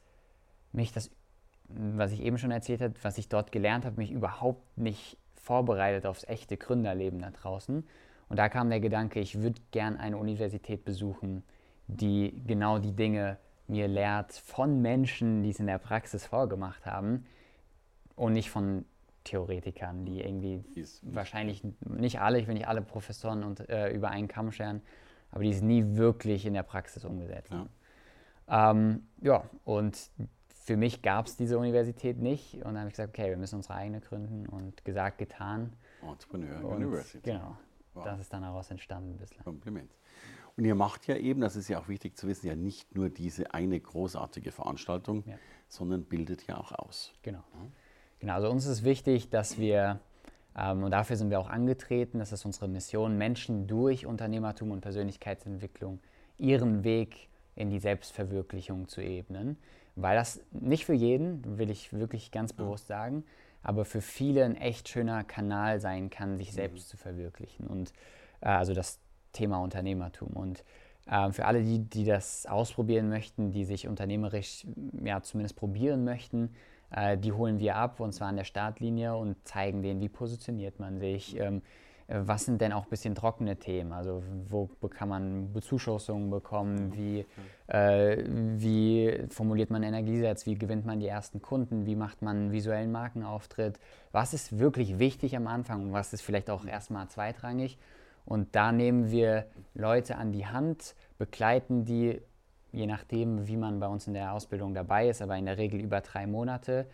mich 0.73 0.93
das, 0.93 1.11
was 1.69 2.13
ich 2.13 2.23
eben 2.23 2.39
schon 2.39 2.51
erzählt 2.51 2.81
habe, 2.81 2.95
was 3.03 3.19
ich 3.19 3.29
dort 3.29 3.53
gelernt 3.53 3.85
habe, 3.85 3.97
mich 3.97 4.11
überhaupt 4.11 4.77
nicht 4.79 5.17
vorbereitet 5.35 6.07
aufs 6.07 6.25
echte 6.25 6.57
Gründerleben 6.57 7.21
da 7.21 7.31
draußen. 7.31 7.87
Und 8.29 8.37
da 8.39 8.49
kam 8.49 8.71
der 8.71 8.81
Gedanke, 8.81 9.21
ich 9.21 9.43
würde 9.43 9.61
gern 9.73 9.97
eine 9.97 10.17
Universität 10.17 10.85
besuchen, 10.85 11.43
die 11.87 12.43
genau 12.47 12.79
die 12.79 12.93
Dinge 12.93 13.39
mir 13.69 13.89
lehrt 13.89 14.33
von 14.33 14.81
Menschen, 14.83 15.43
die 15.43 15.51
es 15.51 15.61
in 15.61 15.67
der 15.67 15.79
Praxis 15.79 16.27
vorgemacht 16.27 16.87
haben 16.87 17.27
und 18.17 18.33
nicht 18.33 18.51
von 18.51 18.85
Theoretikern, 19.25 20.05
die 20.05 20.21
irgendwie 20.21 20.65
wahrscheinlich 21.03 21.63
nicht 21.87 22.21
alle, 22.21 22.39
ich 22.41 22.47
will 22.47 22.55
nicht 22.55 22.69
alle 22.69 22.83
Professoren 22.83 23.45
und, 23.45 23.69
äh, 23.69 23.91
über 23.91 24.11
einen 24.11 24.29
Kamm 24.29 24.51
scheren, 24.51 24.83
aber 25.31 25.45
die 25.45 25.51
es 25.51 25.63
nie 25.63 25.97
wirklich 25.97 26.45
in 26.45 26.55
der 26.55 26.65
Praxis 26.65 27.05
umgesetzt 27.05 27.53
Ja. 27.53 27.59
haben. 27.59 28.89
Ähm, 28.89 29.07
ja, 29.21 29.45
und 29.65 30.11
für 30.65 30.77
mich 30.77 31.03
gab 31.03 31.27
es 31.27 31.37
diese 31.37 31.59
Universität 31.59 32.19
nicht 32.21 32.55
und 32.57 32.63
dann 32.65 32.79
habe 32.79 32.89
ich 32.89 32.95
gesagt, 32.95 33.19
okay, 33.19 33.31
wir 33.31 33.37
müssen 33.37 33.57
unsere 33.57 33.75
eigene 33.75 34.01
gründen 34.01 34.47
und 34.47 34.85
gesagt, 34.85 35.19
getan. 35.19 35.73
Entrepreneur 36.03 36.65
Und 36.65 36.77
University. 36.77 37.21
Genau, 37.23 37.57
Wow. 37.95 38.05
das 38.05 38.21
ist 38.21 38.33
dann 38.33 38.43
daraus 38.43 38.71
entstanden 38.71 39.19
bislang. 39.19 39.45
Kompliment. 39.45 39.91
Und 40.57 40.65
ihr 40.65 40.75
macht 40.75 41.07
ja 41.07 41.17
eben, 41.17 41.41
das 41.41 41.57
ist 41.57 41.69
ja 41.69 41.79
auch 41.81 41.89
wichtig 41.89 42.17
zu 42.17 42.27
wissen, 42.29 42.47
ja 42.47 42.55
nicht 42.55 42.95
nur 42.95 43.09
diese 43.11 43.53
eine 43.55 43.79
großartige 43.81 44.53
Veranstaltung, 44.53 45.25
Ja. 45.27 45.37
sondern 45.69 46.05
bildet 46.05 46.47
ja 46.47 46.57
auch 46.59 46.73
aus. 46.73 47.13
Genau. 47.23 47.43
Genau, 48.21 48.35
also 48.35 48.51
uns 48.51 48.67
ist 48.67 48.85
wichtig, 48.85 49.31
dass 49.31 49.59
wir, 49.59 49.99
ähm, 50.57 50.85
und 50.85 50.91
dafür 50.93 51.17
sind 51.17 51.31
wir 51.31 51.41
auch 51.41 51.49
angetreten, 51.51 52.19
das 52.19 52.33
ist 52.33 52.45
unsere 52.45 52.69
Mission, 52.69 53.19
Menschen 53.19 53.67
durch 53.67 54.07
Unternehmertum 54.07 54.71
und 54.71 54.81
Persönlichkeitsentwicklung 54.81 55.99
ihren 56.39 56.85
Weg 56.85 57.29
in 57.57 57.71
die 57.71 57.79
Selbstverwirklichung 57.81 58.89
zu 58.89 59.01
ebnen. 59.03 59.57
Weil 59.95 60.17
das 60.17 60.41
nicht 60.53 60.85
für 60.87 60.95
jeden, 60.95 61.59
will 61.59 61.71
ich 61.71 61.93
wirklich 61.93 62.31
ganz 62.31 62.53
bewusst 62.53 62.87
sagen, 62.87 63.25
aber 63.63 63.85
für 63.85 64.01
viele 64.01 64.45
ein 64.45 64.57
echt 64.57 64.89
schöner 64.89 65.23
Kanal 65.25 65.81
sein 65.81 66.11
kann, 66.11 66.37
sich 66.37 66.53
selbst 66.53 66.89
zu 66.89 66.97
verwirklichen. 66.97 67.67
Und 67.67 67.93
äh, 68.41 68.49
also 68.49 68.75
das 68.75 68.99
Thema 69.33 69.59
Unternehmertum. 69.59 70.31
Und 70.31 70.65
ähm, 71.11 71.33
für 71.33 71.45
alle, 71.45 71.63
die, 71.63 71.81
die 71.81 72.05
das 72.05 72.47
ausprobieren 72.47 73.09
möchten, 73.09 73.51
die 73.51 73.65
sich 73.65 73.89
unternehmerisch 73.89 74.67
ja, 75.03 75.21
zumindest 75.23 75.57
probieren 75.57 76.05
möchten, 76.05 76.51
äh, 76.91 77.19
die 77.19 77.33
holen 77.33 77.59
wir 77.59 77.77
ab 77.77 78.01
und 78.01 78.13
zwar 78.13 78.29
an 78.29 78.37
der 78.37 78.45
Startlinie 78.45 79.17
und 79.17 79.37
zeigen 79.47 79.83
denen, 79.83 80.01
wie 80.01 80.09
positioniert 80.09 80.79
man 80.79 80.99
sich, 80.99 81.39
ähm, 81.39 81.59
äh, 81.59 81.61
was 82.15 82.45
sind 82.45 82.61
denn 82.61 82.73
auch 82.73 82.85
ein 82.85 82.91
bisschen 82.91 83.15
trockene 83.15 83.57
Themen, 83.57 83.93
also 83.93 84.23
wo 84.49 84.69
kann 84.89 85.09
man 85.09 85.53
Bezuschussungen 85.53 86.31
bekommen, 86.31 86.93
wie, 86.95 87.25
äh, 87.69 88.25
wie 88.27 89.27
formuliert 89.31 89.71
man 89.71 89.83
Energiesatz, 89.83 90.45
wie 90.45 90.57
gewinnt 90.57 90.85
man 90.85 91.01
die 91.01 91.07
ersten 91.07 91.41
Kunden, 91.41 91.87
wie 91.87 91.97
macht 91.97 92.21
man 92.21 92.37
einen 92.37 92.53
visuellen 92.53 92.93
Markenauftritt, 92.93 93.79
was 94.11 94.35
ist 94.35 94.59
wirklich 94.59 94.99
wichtig 94.99 95.37
am 95.37 95.47
Anfang 95.47 95.85
und 95.85 95.93
was 95.93 96.13
ist 96.13 96.21
vielleicht 96.21 96.51
auch 96.51 96.67
erstmal 96.67 97.09
zweitrangig. 97.09 97.79
Und 98.27 98.55
da 98.55 98.73
nehmen 98.73 99.11
wir 99.11 99.47
Leute 99.75 100.17
an 100.17 100.33
die 100.33 100.47
Hand, 100.47 100.95
begleiten 101.19 101.87
die, 101.87 102.21
je 102.73 102.87
nachdem, 102.87 103.49
wie 103.49 103.57
man 103.57 103.81
bei 103.81 103.89
uns 103.89 104.07
in 104.07 104.13
der 104.13 104.33
Ausbildung 104.35 104.75
dabei 104.75 105.09
ist, 105.09 105.23
aber 105.23 105.37
in 105.39 105.47
der 105.47 105.57
Regel 105.57 105.81
über 105.81 106.03
drei 106.03 106.27
Monate. 106.27 106.87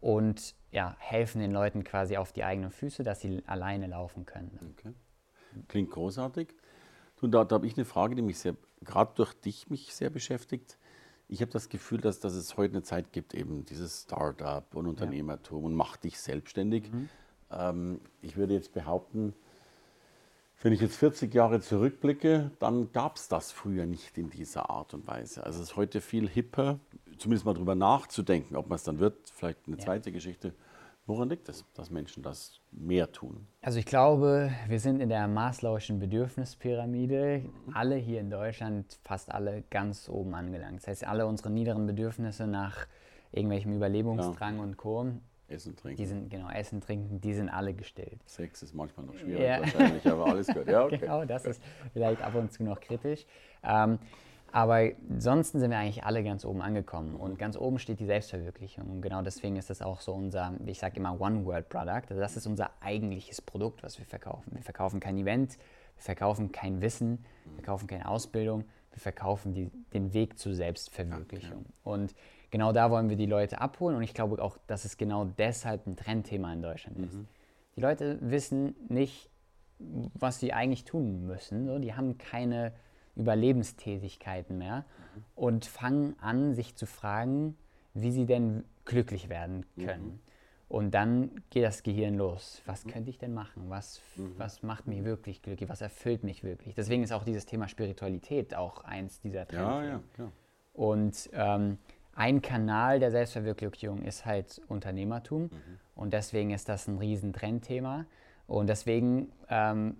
Und 0.00 0.55
ja, 0.70 0.96
helfen 0.98 1.40
den 1.40 1.52
Leuten 1.52 1.84
quasi 1.84 2.16
auf 2.16 2.32
die 2.32 2.44
eigenen 2.44 2.70
Füße, 2.70 3.02
dass 3.02 3.20
sie 3.20 3.42
alleine 3.46 3.86
laufen 3.86 4.26
können. 4.26 4.76
Okay. 4.78 4.94
Klingt 5.68 5.90
großartig. 5.90 6.48
Du, 7.20 7.28
da, 7.28 7.44
da 7.44 7.54
habe 7.54 7.66
ich 7.66 7.76
eine 7.76 7.84
Frage, 7.84 8.14
die 8.14 8.22
mich 8.22 8.38
sehr, 8.38 8.56
gerade 8.82 9.12
durch 9.14 9.32
dich 9.34 9.70
mich 9.70 9.94
sehr 9.94 10.10
beschäftigt. 10.10 10.76
Ich 11.28 11.40
habe 11.40 11.50
das 11.50 11.68
Gefühl, 11.68 12.00
dass, 12.00 12.20
dass 12.20 12.34
es 12.34 12.56
heute 12.56 12.74
eine 12.74 12.82
Zeit 12.82 13.12
gibt, 13.12 13.34
eben 13.34 13.64
dieses 13.64 14.02
Startup 14.02 14.74
und 14.74 14.86
Unternehmertum 14.86 15.64
und 15.64 15.74
mach 15.74 15.96
dich 15.96 16.20
selbstständig. 16.20 16.90
Ähm, 17.50 18.00
ich 18.20 18.36
würde 18.36 18.54
jetzt 18.54 18.72
behaupten, 18.72 19.34
wenn 20.62 20.72
ich 20.72 20.80
jetzt 20.80 20.96
40 20.96 21.34
Jahre 21.34 21.60
zurückblicke, 21.60 22.50
dann 22.58 22.92
gab 22.92 23.16
es 23.16 23.28
das 23.28 23.52
früher 23.52 23.86
nicht 23.86 24.16
in 24.18 24.30
dieser 24.30 24.70
Art 24.70 24.94
und 24.94 25.06
Weise. 25.06 25.44
Also 25.44 25.62
es 25.62 25.70
ist 25.70 25.76
heute 25.76 26.00
viel 26.00 26.28
hipper, 26.28 26.80
zumindest 27.18 27.44
mal 27.44 27.54
drüber 27.54 27.74
nachzudenken, 27.74 28.56
ob 28.56 28.68
man 28.68 28.76
es 28.76 28.84
dann 28.84 28.98
wird, 28.98 29.30
vielleicht 29.30 29.66
eine 29.66 29.76
Ja. 29.76 29.84
zweite 29.84 30.12
Geschichte, 30.12 30.54
Woran 31.08 31.28
liegt 31.28 31.48
es, 31.48 31.64
dass 31.74 31.88
Menschen 31.88 32.24
das 32.24 32.60
mehr 32.72 33.12
tun? 33.12 33.46
Also 33.62 33.78
ich 33.78 33.86
glaube, 33.86 34.50
wir 34.66 34.80
sind 34.80 35.00
in 35.00 35.08
der 35.08 35.28
Maslow'schen 35.28 36.00
Bedürfnispyramide, 36.00 37.44
alle 37.72 37.94
hier 37.94 38.18
in 38.18 38.28
Deutschland, 38.28 38.98
fast 39.04 39.30
alle 39.30 39.62
ganz 39.70 40.08
oben 40.08 40.34
angelangt. 40.34 40.80
Das 40.80 40.88
heißt, 40.88 41.06
alle 41.06 41.28
unsere 41.28 41.50
niederen 41.50 41.86
Bedürfnisse 41.86 42.48
nach 42.48 42.88
irgendwelchem 43.30 43.72
Überlebensdrang 43.72 44.56
ja. 44.56 44.62
und 44.64 44.76
Co. 44.76 45.06
Essen, 45.46 45.76
trinken. 45.76 45.96
Die 45.96 46.06
sind, 46.06 46.28
genau, 46.28 46.50
Essen, 46.50 46.80
Trinken, 46.80 47.20
die 47.20 47.34
sind 47.34 47.50
alle 47.50 47.72
gestillt. 47.72 48.18
Sex 48.26 48.64
ist 48.64 48.74
manchmal 48.74 49.06
noch 49.06 49.14
schwierig 49.14 49.44
ja. 49.44 49.60
wahrscheinlich, 49.60 50.04
aber 50.08 50.26
alles 50.26 50.48
gut. 50.48 50.66
Ja, 50.66 50.84
okay. 50.86 50.98
genau, 50.98 51.24
das 51.24 51.44
ist 51.44 51.62
vielleicht 51.92 52.20
ab 52.20 52.34
und 52.34 52.50
zu 52.50 52.64
noch 52.64 52.80
kritisch. 52.80 53.24
Ähm, 53.62 54.00
aber 54.52 54.90
ansonsten 55.10 55.60
sind 55.60 55.70
wir 55.70 55.78
eigentlich 55.78 56.04
alle 56.04 56.22
ganz 56.24 56.44
oben 56.44 56.62
angekommen. 56.62 57.16
Und 57.16 57.38
ganz 57.38 57.56
oben 57.56 57.78
steht 57.78 58.00
die 58.00 58.06
Selbstverwirklichung. 58.06 58.88
Und 58.88 59.02
genau 59.02 59.22
deswegen 59.22 59.56
ist 59.56 59.70
das 59.70 59.82
auch 59.82 60.00
so 60.00 60.12
unser, 60.12 60.54
ich 60.64 60.78
sage 60.78 60.96
immer, 60.96 61.20
One-World-Product. 61.20 62.04
Also 62.08 62.20
das 62.20 62.36
ist 62.36 62.46
unser 62.46 62.70
eigentliches 62.80 63.42
Produkt, 63.42 63.82
was 63.82 63.98
wir 63.98 64.06
verkaufen. 64.06 64.52
Wir 64.54 64.62
verkaufen 64.62 65.00
kein 65.00 65.18
Event, 65.18 65.58
wir 65.96 66.02
verkaufen 66.02 66.52
kein 66.52 66.80
Wissen, 66.80 67.24
wir 67.44 67.54
verkaufen 67.54 67.86
keine 67.86 68.08
Ausbildung, 68.08 68.64
wir 68.92 69.00
verkaufen 69.00 69.52
die, 69.52 69.70
den 69.92 70.14
Weg 70.14 70.38
zur 70.38 70.54
Selbstverwirklichung. 70.54 71.60
Okay. 71.60 71.72
Und 71.84 72.14
genau 72.50 72.72
da 72.72 72.90
wollen 72.90 73.10
wir 73.10 73.16
die 73.16 73.26
Leute 73.26 73.60
abholen. 73.60 73.96
Und 73.96 74.02
ich 74.02 74.14
glaube 74.14 74.42
auch, 74.42 74.58
dass 74.66 74.84
es 74.84 74.96
genau 74.96 75.24
deshalb 75.24 75.86
ein 75.86 75.96
Trendthema 75.96 76.52
in 76.52 76.62
Deutschland 76.62 76.98
ist. 76.98 77.14
Mhm. 77.14 77.28
Die 77.76 77.80
Leute 77.80 78.18
wissen 78.22 78.74
nicht, 78.88 79.28
was 79.78 80.40
sie 80.40 80.52
eigentlich 80.54 80.84
tun 80.84 81.26
müssen. 81.26 81.66
So. 81.66 81.78
Die 81.78 81.94
haben 81.94 82.16
keine 82.16 82.72
Überlebenstätigkeiten 83.16 84.58
mehr 84.58 84.84
mhm. 85.14 85.24
und 85.34 85.66
fangen 85.66 86.16
an, 86.20 86.54
sich 86.54 86.76
zu 86.76 86.86
fragen, 86.86 87.56
wie 87.94 88.12
sie 88.12 88.26
denn 88.26 88.64
glücklich 88.84 89.28
werden 89.28 89.64
können. 89.76 90.06
Mhm. 90.06 90.20
Und 90.68 90.90
dann 90.92 91.30
geht 91.50 91.64
das 91.64 91.82
Gehirn 91.82 92.14
los. 92.14 92.60
Was 92.66 92.84
mhm. 92.84 92.90
könnte 92.90 93.10
ich 93.10 93.18
denn 93.18 93.32
machen? 93.32 93.64
Was, 93.68 94.02
mhm. 94.16 94.34
was 94.36 94.62
macht 94.62 94.86
mich 94.86 95.04
wirklich 95.04 95.42
glücklich? 95.42 95.68
Was 95.68 95.80
erfüllt 95.80 96.24
mich 96.24 96.42
wirklich? 96.42 96.74
Deswegen 96.74 97.02
ist 97.02 97.12
auch 97.12 97.24
dieses 97.24 97.46
Thema 97.46 97.68
Spiritualität 97.68 98.54
auch 98.54 98.84
eins 98.84 99.20
dieser 99.20 99.46
Trends. 99.46 99.62
Ja, 99.62 99.84
ja, 99.84 100.00
klar. 100.14 100.32
Und 100.74 101.30
ähm, 101.32 101.78
ein 102.14 102.42
Kanal 102.42 102.98
der 102.98 103.10
Selbstverwirklichung 103.10 104.02
ist 104.02 104.26
halt 104.26 104.60
Unternehmertum. 104.68 105.42
Mhm. 105.44 105.50
Und 105.94 106.12
deswegen 106.12 106.50
ist 106.50 106.68
das 106.68 106.88
ein 106.88 106.98
riesen 106.98 107.32
Trendthema. 107.32 108.06
Und 108.46 108.68
deswegen, 108.68 109.32
ähm, 109.48 109.96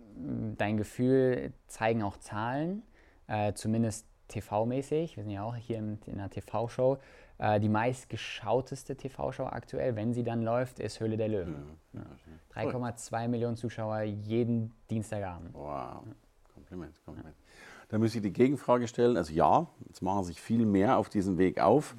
dein 0.59 0.77
Gefühl 0.77 1.53
zeigen 1.67 2.03
auch 2.03 2.17
Zahlen 2.17 2.83
äh, 3.29 3.53
zumindest 3.55 4.07
TV-mäßig, 4.29 5.17
wir 5.17 5.23
sind 5.23 5.33
ja 5.33 5.45
auch 5.45 5.55
hier 5.55 5.79
in, 5.79 5.99
in 6.07 6.15
einer 6.15 6.31
TV-Show, 6.31 6.99
äh, 7.39 7.61
die 7.61 7.69
meistgeschauteste 7.69 8.97
TV-Show 8.97 9.45
aktuell, 9.45 9.95
wenn 9.97 10.13
sie 10.13 10.25
dann 10.25 10.43
läuft, 10.43 10.81
ist 10.81 11.01
Höhle 11.01 11.17
der 11.17 11.29
Löwen. 11.29 11.79
Ja, 11.93 12.01
ja, 12.55 12.71
3,2 12.71 13.29
Millionen 13.29 13.57
Zuschauer 13.57 14.03
jeden 14.03 14.73
Dienstagabend. 14.91 15.55
Wow, 15.55 16.03
Kompliment, 16.53 17.05
Kompliment. 17.05 17.37
Da 17.89 17.99
muss 17.99 18.15
ich 18.15 18.23
die 18.23 18.33
Gegenfrage 18.33 18.89
stellen, 18.89 19.17
also 19.17 19.33
ja, 19.33 19.69
jetzt 19.87 20.03
machen 20.03 20.25
sich 20.25 20.41
viel 20.41 20.67
mehr 20.67 20.99
auf 20.99 21.09
diesem 21.09 21.39
Weg 21.39 21.61
auf. 21.61 21.95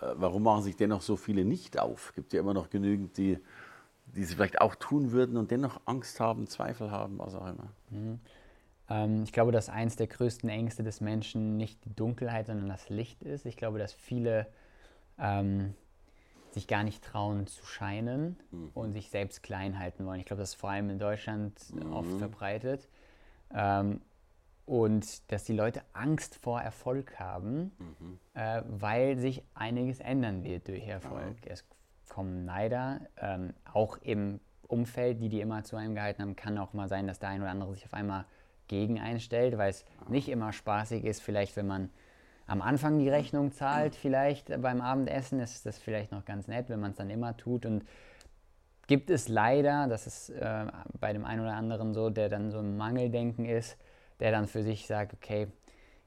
Äh, 0.00 0.14
warum 0.16 0.42
machen 0.42 0.62
sich 0.62 0.76
dennoch 0.76 1.02
so 1.02 1.16
viele 1.16 1.44
nicht 1.44 1.78
auf? 1.78 2.08
Es 2.08 2.14
Gibt 2.14 2.32
ja 2.32 2.40
immer 2.40 2.54
noch 2.54 2.70
genügend, 2.70 3.16
die, 3.16 3.38
die 4.06 4.22
es 4.22 4.34
vielleicht 4.34 4.60
auch 4.60 4.74
tun 4.74 5.12
würden 5.12 5.36
und 5.36 5.50
dennoch 5.50 5.80
Angst 5.84 6.18
haben, 6.18 6.48
Zweifel 6.48 6.90
haben, 6.90 7.18
was 7.18 7.34
auch 7.34 7.46
immer. 7.46 7.68
Mhm. 7.90 8.18
Ähm, 8.88 9.22
ich 9.22 9.32
glaube, 9.32 9.52
dass 9.52 9.68
eins 9.68 9.96
der 9.96 10.06
größten 10.06 10.48
Ängste 10.48 10.82
des 10.82 11.00
Menschen 11.00 11.56
nicht 11.56 11.84
die 11.84 11.94
Dunkelheit, 11.94 12.46
sondern 12.46 12.68
das 12.68 12.88
Licht 12.88 13.22
ist. 13.22 13.46
Ich 13.46 13.56
glaube, 13.56 13.78
dass 13.78 13.92
viele 13.92 14.46
ähm, 15.18 15.74
sich 16.50 16.66
gar 16.66 16.84
nicht 16.84 17.04
trauen 17.04 17.46
zu 17.46 17.64
scheinen 17.66 18.36
mhm. 18.50 18.70
und 18.74 18.92
sich 18.92 19.10
selbst 19.10 19.42
klein 19.42 19.78
halten 19.78 20.06
wollen. 20.06 20.20
Ich 20.20 20.26
glaube, 20.26 20.40
das 20.40 20.50
ist 20.50 20.60
vor 20.60 20.70
allem 20.70 20.90
in 20.90 20.98
Deutschland 20.98 21.60
mhm. 21.74 21.92
oft 21.92 22.18
verbreitet. 22.18 22.88
Ähm, 23.54 24.00
und 24.64 25.30
dass 25.30 25.44
die 25.44 25.52
Leute 25.52 25.82
Angst 25.92 26.36
vor 26.36 26.60
Erfolg 26.60 27.20
haben, 27.20 27.70
mhm. 27.78 28.18
äh, 28.34 28.62
weil 28.68 29.16
sich 29.16 29.44
einiges 29.54 30.00
ändern 30.00 30.42
wird 30.42 30.66
durch 30.66 30.88
Erfolg. 30.88 31.36
Es 31.46 31.64
kommen 32.08 32.44
Neider, 32.44 33.00
ähm, 33.20 33.52
auch 33.72 33.98
im 33.98 34.40
Umfeld, 34.62 35.20
die 35.20 35.28
die 35.28 35.40
immer 35.40 35.62
zu 35.62 35.76
einem 35.76 35.94
gehalten 35.94 36.22
haben, 36.22 36.34
kann 36.34 36.58
auch 36.58 36.72
mal 36.72 36.88
sein, 36.88 37.06
dass 37.06 37.20
der 37.20 37.28
ein 37.28 37.42
oder 37.42 37.50
andere 37.50 37.74
sich 37.74 37.84
auf 37.84 37.94
einmal 37.94 38.24
gegen 38.68 38.98
einstellt, 39.00 39.58
weil 39.58 39.70
es 39.70 39.84
nicht 40.08 40.28
immer 40.28 40.52
spaßig 40.52 41.04
ist, 41.04 41.22
vielleicht 41.22 41.56
wenn 41.56 41.66
man 41.66 41.90
am 42.46 42.62
Anfang 42.62 42.98
die 42.98 43.08
Rechnung 43.08 43.52
zahlt, 43.52 43.94
vielleicht 43.94 44.48
beim 44.62 44.80
Abendessen 44.80 45.40
ist 45.40 45.66
das 45.66 45.78
vielleicht 45.78 46.12
noch 46.12 46.24
ganz 46.24 46.46
nett, 46.46 46.68
wenn 46.68 46.80
man 46.80 46.92
es 46.92 46.96
dann 46.96 47.10
immer 47.10 47.36
tut. 47.36 47.66
Und 47.66 47.84
gibt 48.86 49.10
es 49.10 49.28
leider, 49.28 49.88
das 49.88 50.06
ist 50.06 50.30
äh, 50.30 50.66
bei 51.00 51.12
dem 51.12 51.24
einen 51.24 51.40
oder 51.40 51.54
anderen 51.54 51.92
so, 51.92 52.08
der 52.08 52.28
dann 52.28 52.50
so 52.50 52.58
ein 52.58 52.76
Mangeldenken 52.76 53.44
ist, 53.46 53.76
der 54.20 54.30
dann 54.30 54.46
für 54.46 54.62
sich 54.62 54.86
sagt, 54.86 55.12
okay, 55.12 55.48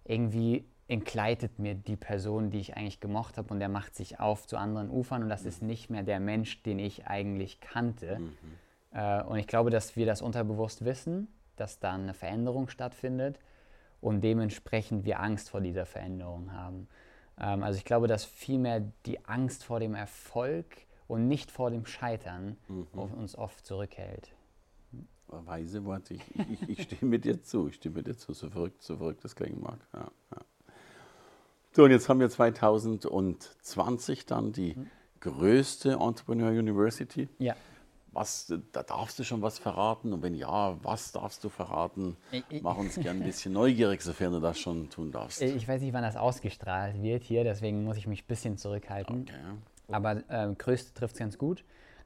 irgendwie 0.06 0.66
entkleidet 0.88 1.60
mir 1.60 1.76
die 1.76 1.98
Person, 1.98 2.50
die 2.50 2.60
ich 2.60 2.76
eigentlich 2.76 3.00
gemocht 3.00 3.38
habe 3.38 3.54
und 3.54 3.60
der 3.60 3.70
macht 3.70 3.96
sich 3.96 4.20
auf 4.20 4.48
zu 4.48 4.58
anderen 4.58 4.90
Ufern 4.90 5.24
und 5.24 5.30
das 5.30 5.46
ist 5.46 5.62
nicht 5.62 5.90
mehr 5.90 6.04
der 6.04 6.20
Mensch, 6.20 6.64
den 6.64 6.80
ich 6.80 7.06
eigentlich 7.06 7.60
kannte. 7.60 8.20
Mhm. 8.20 8.34
Äh, 8.92 9.24
und 9.24 9.38
ich 9.38 9.46
glaube, 9.46 9.70
dass 9.70 9.96
wir 9.96 10.06
das 10.06 10.22
unterbewusst 10.22 10.86
wissen 10.86 11.28
dass 11.60 11.80
da 11.80 11.94
eine 11.94 12.14
Veränderung 12.14 12.70
stattfindet 12.70 13.40
und 14.02 14.22
dementsprechend 14.22 15.06
wir 15.06 15.20
Angst 15.20 15.50
vor 15.50 15.62
dieser 15.62 15.86
Veränderung 15.86 16.52
haben. 16.54 16.88
Ähm, 17.40 17.64
also 17.64 17.78
ich 17.78 17.86
glaube, 17.86 18.08
dass 18.08 18.26
vielmehr 18.26 18.82
die 19.06 19.26
Angst 19.26 19.64
vor 19.64 19.80
dem 19.80 19.96
Erfolg 19.96 20.66
und 21.08 21.28
nicht 21.28 21.52
vor 21.52 21.72
dem 21.72 21.86
Scheitern 21.86 22.58
mhm. 22.68 22.88
uns 22.94 23.38
oft 23.38 23.66
zurückhält. 23.66 24.34
Weise 25.28 25.86
Worte, 25.86 26.16
ich, 26.16 26.22
ich, 26.50 26.70
ich 26.70 26.82
stehe 26.84 27.06
mit 27.06 27.24
dir 27.24 27.44
zu, 27.44 27.68
ich 27.68 27.76
stehe 27.76 27.94
mit 27.94 28.08
dir 28.08 28.18
zu, 28.18 28.34
so 28.34 28.50
verrückt, 28.50 28.82
so 28.82 28.98
verrückt 28.98 29.24
das 29.24 29.36
klingen 29.36 29.62
mag. 29.62 29.78
Ja, 29.94 30.10
ja. 30.32 30.42
So, 31.72 31.84
und 31.84 31.92
jetzt 31.92 32.10
haben 32.10 32.20
wir 32.20 32.30
2020 32.30 34.26
dann 34.26 34.52
die 34.54 34.74
mhm. 34.76 34.88
größte 35.20 35.92
Entrepreneur 35.94 36.50
University. 36.50 37.30
Ja. 37.38 37.56
Was, 38.20 38.54
da 38.74 38.84
darfst 38.84 39.18
du 39.18 39.24
schon 39.24 39.42
was 39.42 39.60
verraten? 39.60 40.12
Und 40.12 40.22
wenn 40.24 40.36
ja, 40.36 40.76
was 40.84 41.14
darfst 41.14 41.42
du 41.46 41.48
verraten? 41.48 42.18
Mach 42.62 42.76
uns 42.76 42.96
gerne 42.96 43.22
ein 43.22 43.26
bisschen 43.26 43.54
neugierig, 43.54 44.02
sofern 44.02 44.34
du 44.34 44.42
das 44.42 44.60
schon 44.60 44.90
tun 44.90 45.10
darfst. 45.10 45.42
Ich 45.42 45.66
weiß 45.66 45.82
nicht, 45.82 45.94
wann 45.94 46.04
das 46.04 46.18
ausgestrahlt 46.18 47.02
wird 47.02 47.24
hier, 47.24 47.46
deswegen 47.46 47.86
muss 47.86 47.96
ich 47.96 48.08
mich 48.08 48.24
ein 48.24 48.28
bisschen 48.28 48.58
zurückhalten. 48.58 49.22
Okay. 49.22 49.34
Aber 49.88 50.18
äh, 50.28 50.54
Größte 50.54 50.94
trifft 50.94 51.14
es 51.14 51.20
ganz 51.20 51.38
gut. 51.38 51.64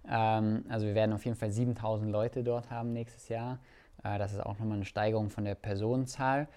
Ähm, 0.08 0.65
also 0.69 0.86
wir 0.86 0.93
werden 0.93 1.13
auf 1.13 1.26
jeden 1.26 1.36
Fall 1.36 1.49
7000 1.49 2.12
Leute 2.12 2.43
dort 2.43 2.69
haben 2.69 2.93
nächstes 2.93 3.28
Jahr. 3.30 3.58
Äh, 4.04 4.19
das 4.19 4.34
ist 4.34 4.39
auch 4.39 4.60
nochmal 4.60 4.78
eine 4.78 4.86
Steigerung 4.86 5.32
von 5.32 5.45
der 5.45 5.56
Personenzahl. 5.56 6.47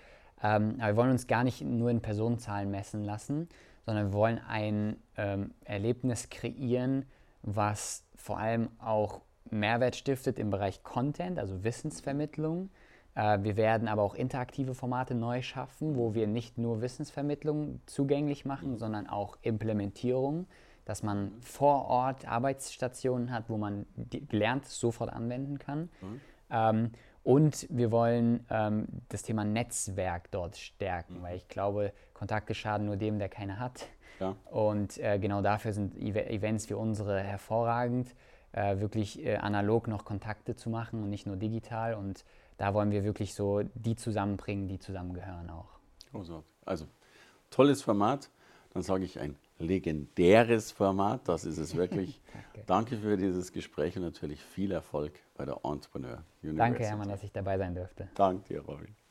Ähm, 0.43 0.75
aber 0.81 0.89
wir 0.89 0.97
wollen 0.97 1.13
uns 1.13 1.29
gar 1.29 1.45
nicht 1.45 1.63
nur 1.63 1.89
in 1.89 2.03
Personenzahlen 2.03 2.71
messen 2.71 3.05
lassen, 3.05 3.49
sondern 3.87 4.09
wir 4.09 4.13
wollen 4.13 4.39
ein 4.47 4.97
ähm, 5.17 5.55
Erlebnis 5.65 6.29
kreieren, 6.29 7.07
was 7.41 8.05
vor 8.17 8.39
allem 8.39 8.69
auch 8.81 9.23
Mehrwert 9.51 9.97
stiftet 9.97 10.39
im 10.39 10.51
Bereich 10.51 10.83
Content, 10.83 11.39
also 11.39 11.65
Wissensvermittlung. 11.65 12.71
Äh, 13.15 13.39
wir 13.43 13.57
werden 13.57 13.89
aber 13.89 14.03
auch 14.03 14.15
interaktive 14.15 14.75
Formate 14.75 15.15
neu 15.15 15.43
schaffen, 15.43 15.97
wo 15.97 16.15
wir 16.15 16.27
nicht 16.27 16.59
nur 16.59 16.81
Wissensvermittlung 16.83 17.81
zugänglich 17.87 18.45
machen, 18.45 18.77
sondern 18.77 19.09
auch 19.09 19.39
Implementierung, 19.43 20.47
dass 20.85 21.03
man 21.03 21.33
vor 21.41 21.87
Ort 21.87 22.29
Arbeitsstationen 22.29 23.33
hat, 23.33 23.49
wo 23.49 23.57
man 23.57 23.87
gelernt 23.97 24.67
sofort 24.67 25.13
anwenden 25.13 25.59
kann. 25.59 25.89
Mhm. 26.01 26.21
Ähm, 26.51 26.91
und 27.25 27.67
wir 27.71 27.91
wollen 27.91 28.47
ähm, 28.51 28.87
das 29.09 29.25
Thema 29.25 29.45
Netzwerk 29.45 30.31
dort 30.31 30.57
stärken, 30.57 31.19
mhm. 31.19 31.23
weil 31.23 31.37
ich 31.37 31.49
glaube, 31.49 31.93
Kontakte 32.15 32.55
schaden 32.55 32.87
nur 32.87 32.97
dem, 32.97 33.19
der 33.19 33.29
keine 33.29 33.59
hat. 33.59 33.89
Ja. 34.21 34.37
Und 34.51 34.99
äh, 34.99 35.19
genau 35.19 35.43
dafür 35.43 35.73
sind 35.73 35.97
Events 35.97 36.71
wie 36.71 36.75
unsere 36.75 37.21
hervorragend 37.21 38.15
äh, 38.57 38.81
wirklich 38.81 39.25
äh, 39.25 39.37
analog 39.37 39.87
noch 39.87 40.05
Kontakte 40.05 40.57
zu 40.57 40.71
machen 40.71 41.03
und 41.03 41.11
nicht 41.11 41.27
nur 41.27 41.37
digital. 41.37 41.95
Und 41.95 42.25
da 42.57 42.75
wollen 42.75 42.91
wir 42.91 43.05
wirklich 43.05 43.35
so 43.35 43.63
die 43.75 43.97
zusammenbringen, 43.97 44.67
die 44.67 44.79
zusammengehören 44.79 45.51
auch. 45.51 45.69
Also, 46.65 46.87
tolles 47.51 47.83
Format. 47.83 48.31
Dann 48.73 48.83
sage 48.83 49.05
ich 49.05 49.21
ein 49.21 49.37
legendäres 49.59 50.73
Format. 50.73 51.29
Das 51.29 51.45
ist 51.45 51.59
es 51.59 51.77
wirklich. 51.77 52.21
Danke. 52.33 52.67
Danke. 52.67 52.97
für 52.97 53.17
dieses 53.17 53.53
Gespräch 53.53 53.97
und 53.97 54.03
natürlich 54.03 54.43
viel 54.43 54.73
Erfolg 54.73 55.13
bei 55.35 55.45
der 55.45 55.61
Entrepreneur 55.63 56.23
University. 56.43 56.57
Danke, 56.57 56.85
Hermann, 56.85 57.09
dass 57.09 57.23
ich 57.23 57.33
dabei 57.33 57.59
sein 57.59 57.75
durfte. 57.75 58.09
Danke 58.15 58.55
dir, 58.55 58.61
Robin. 58.63 59.06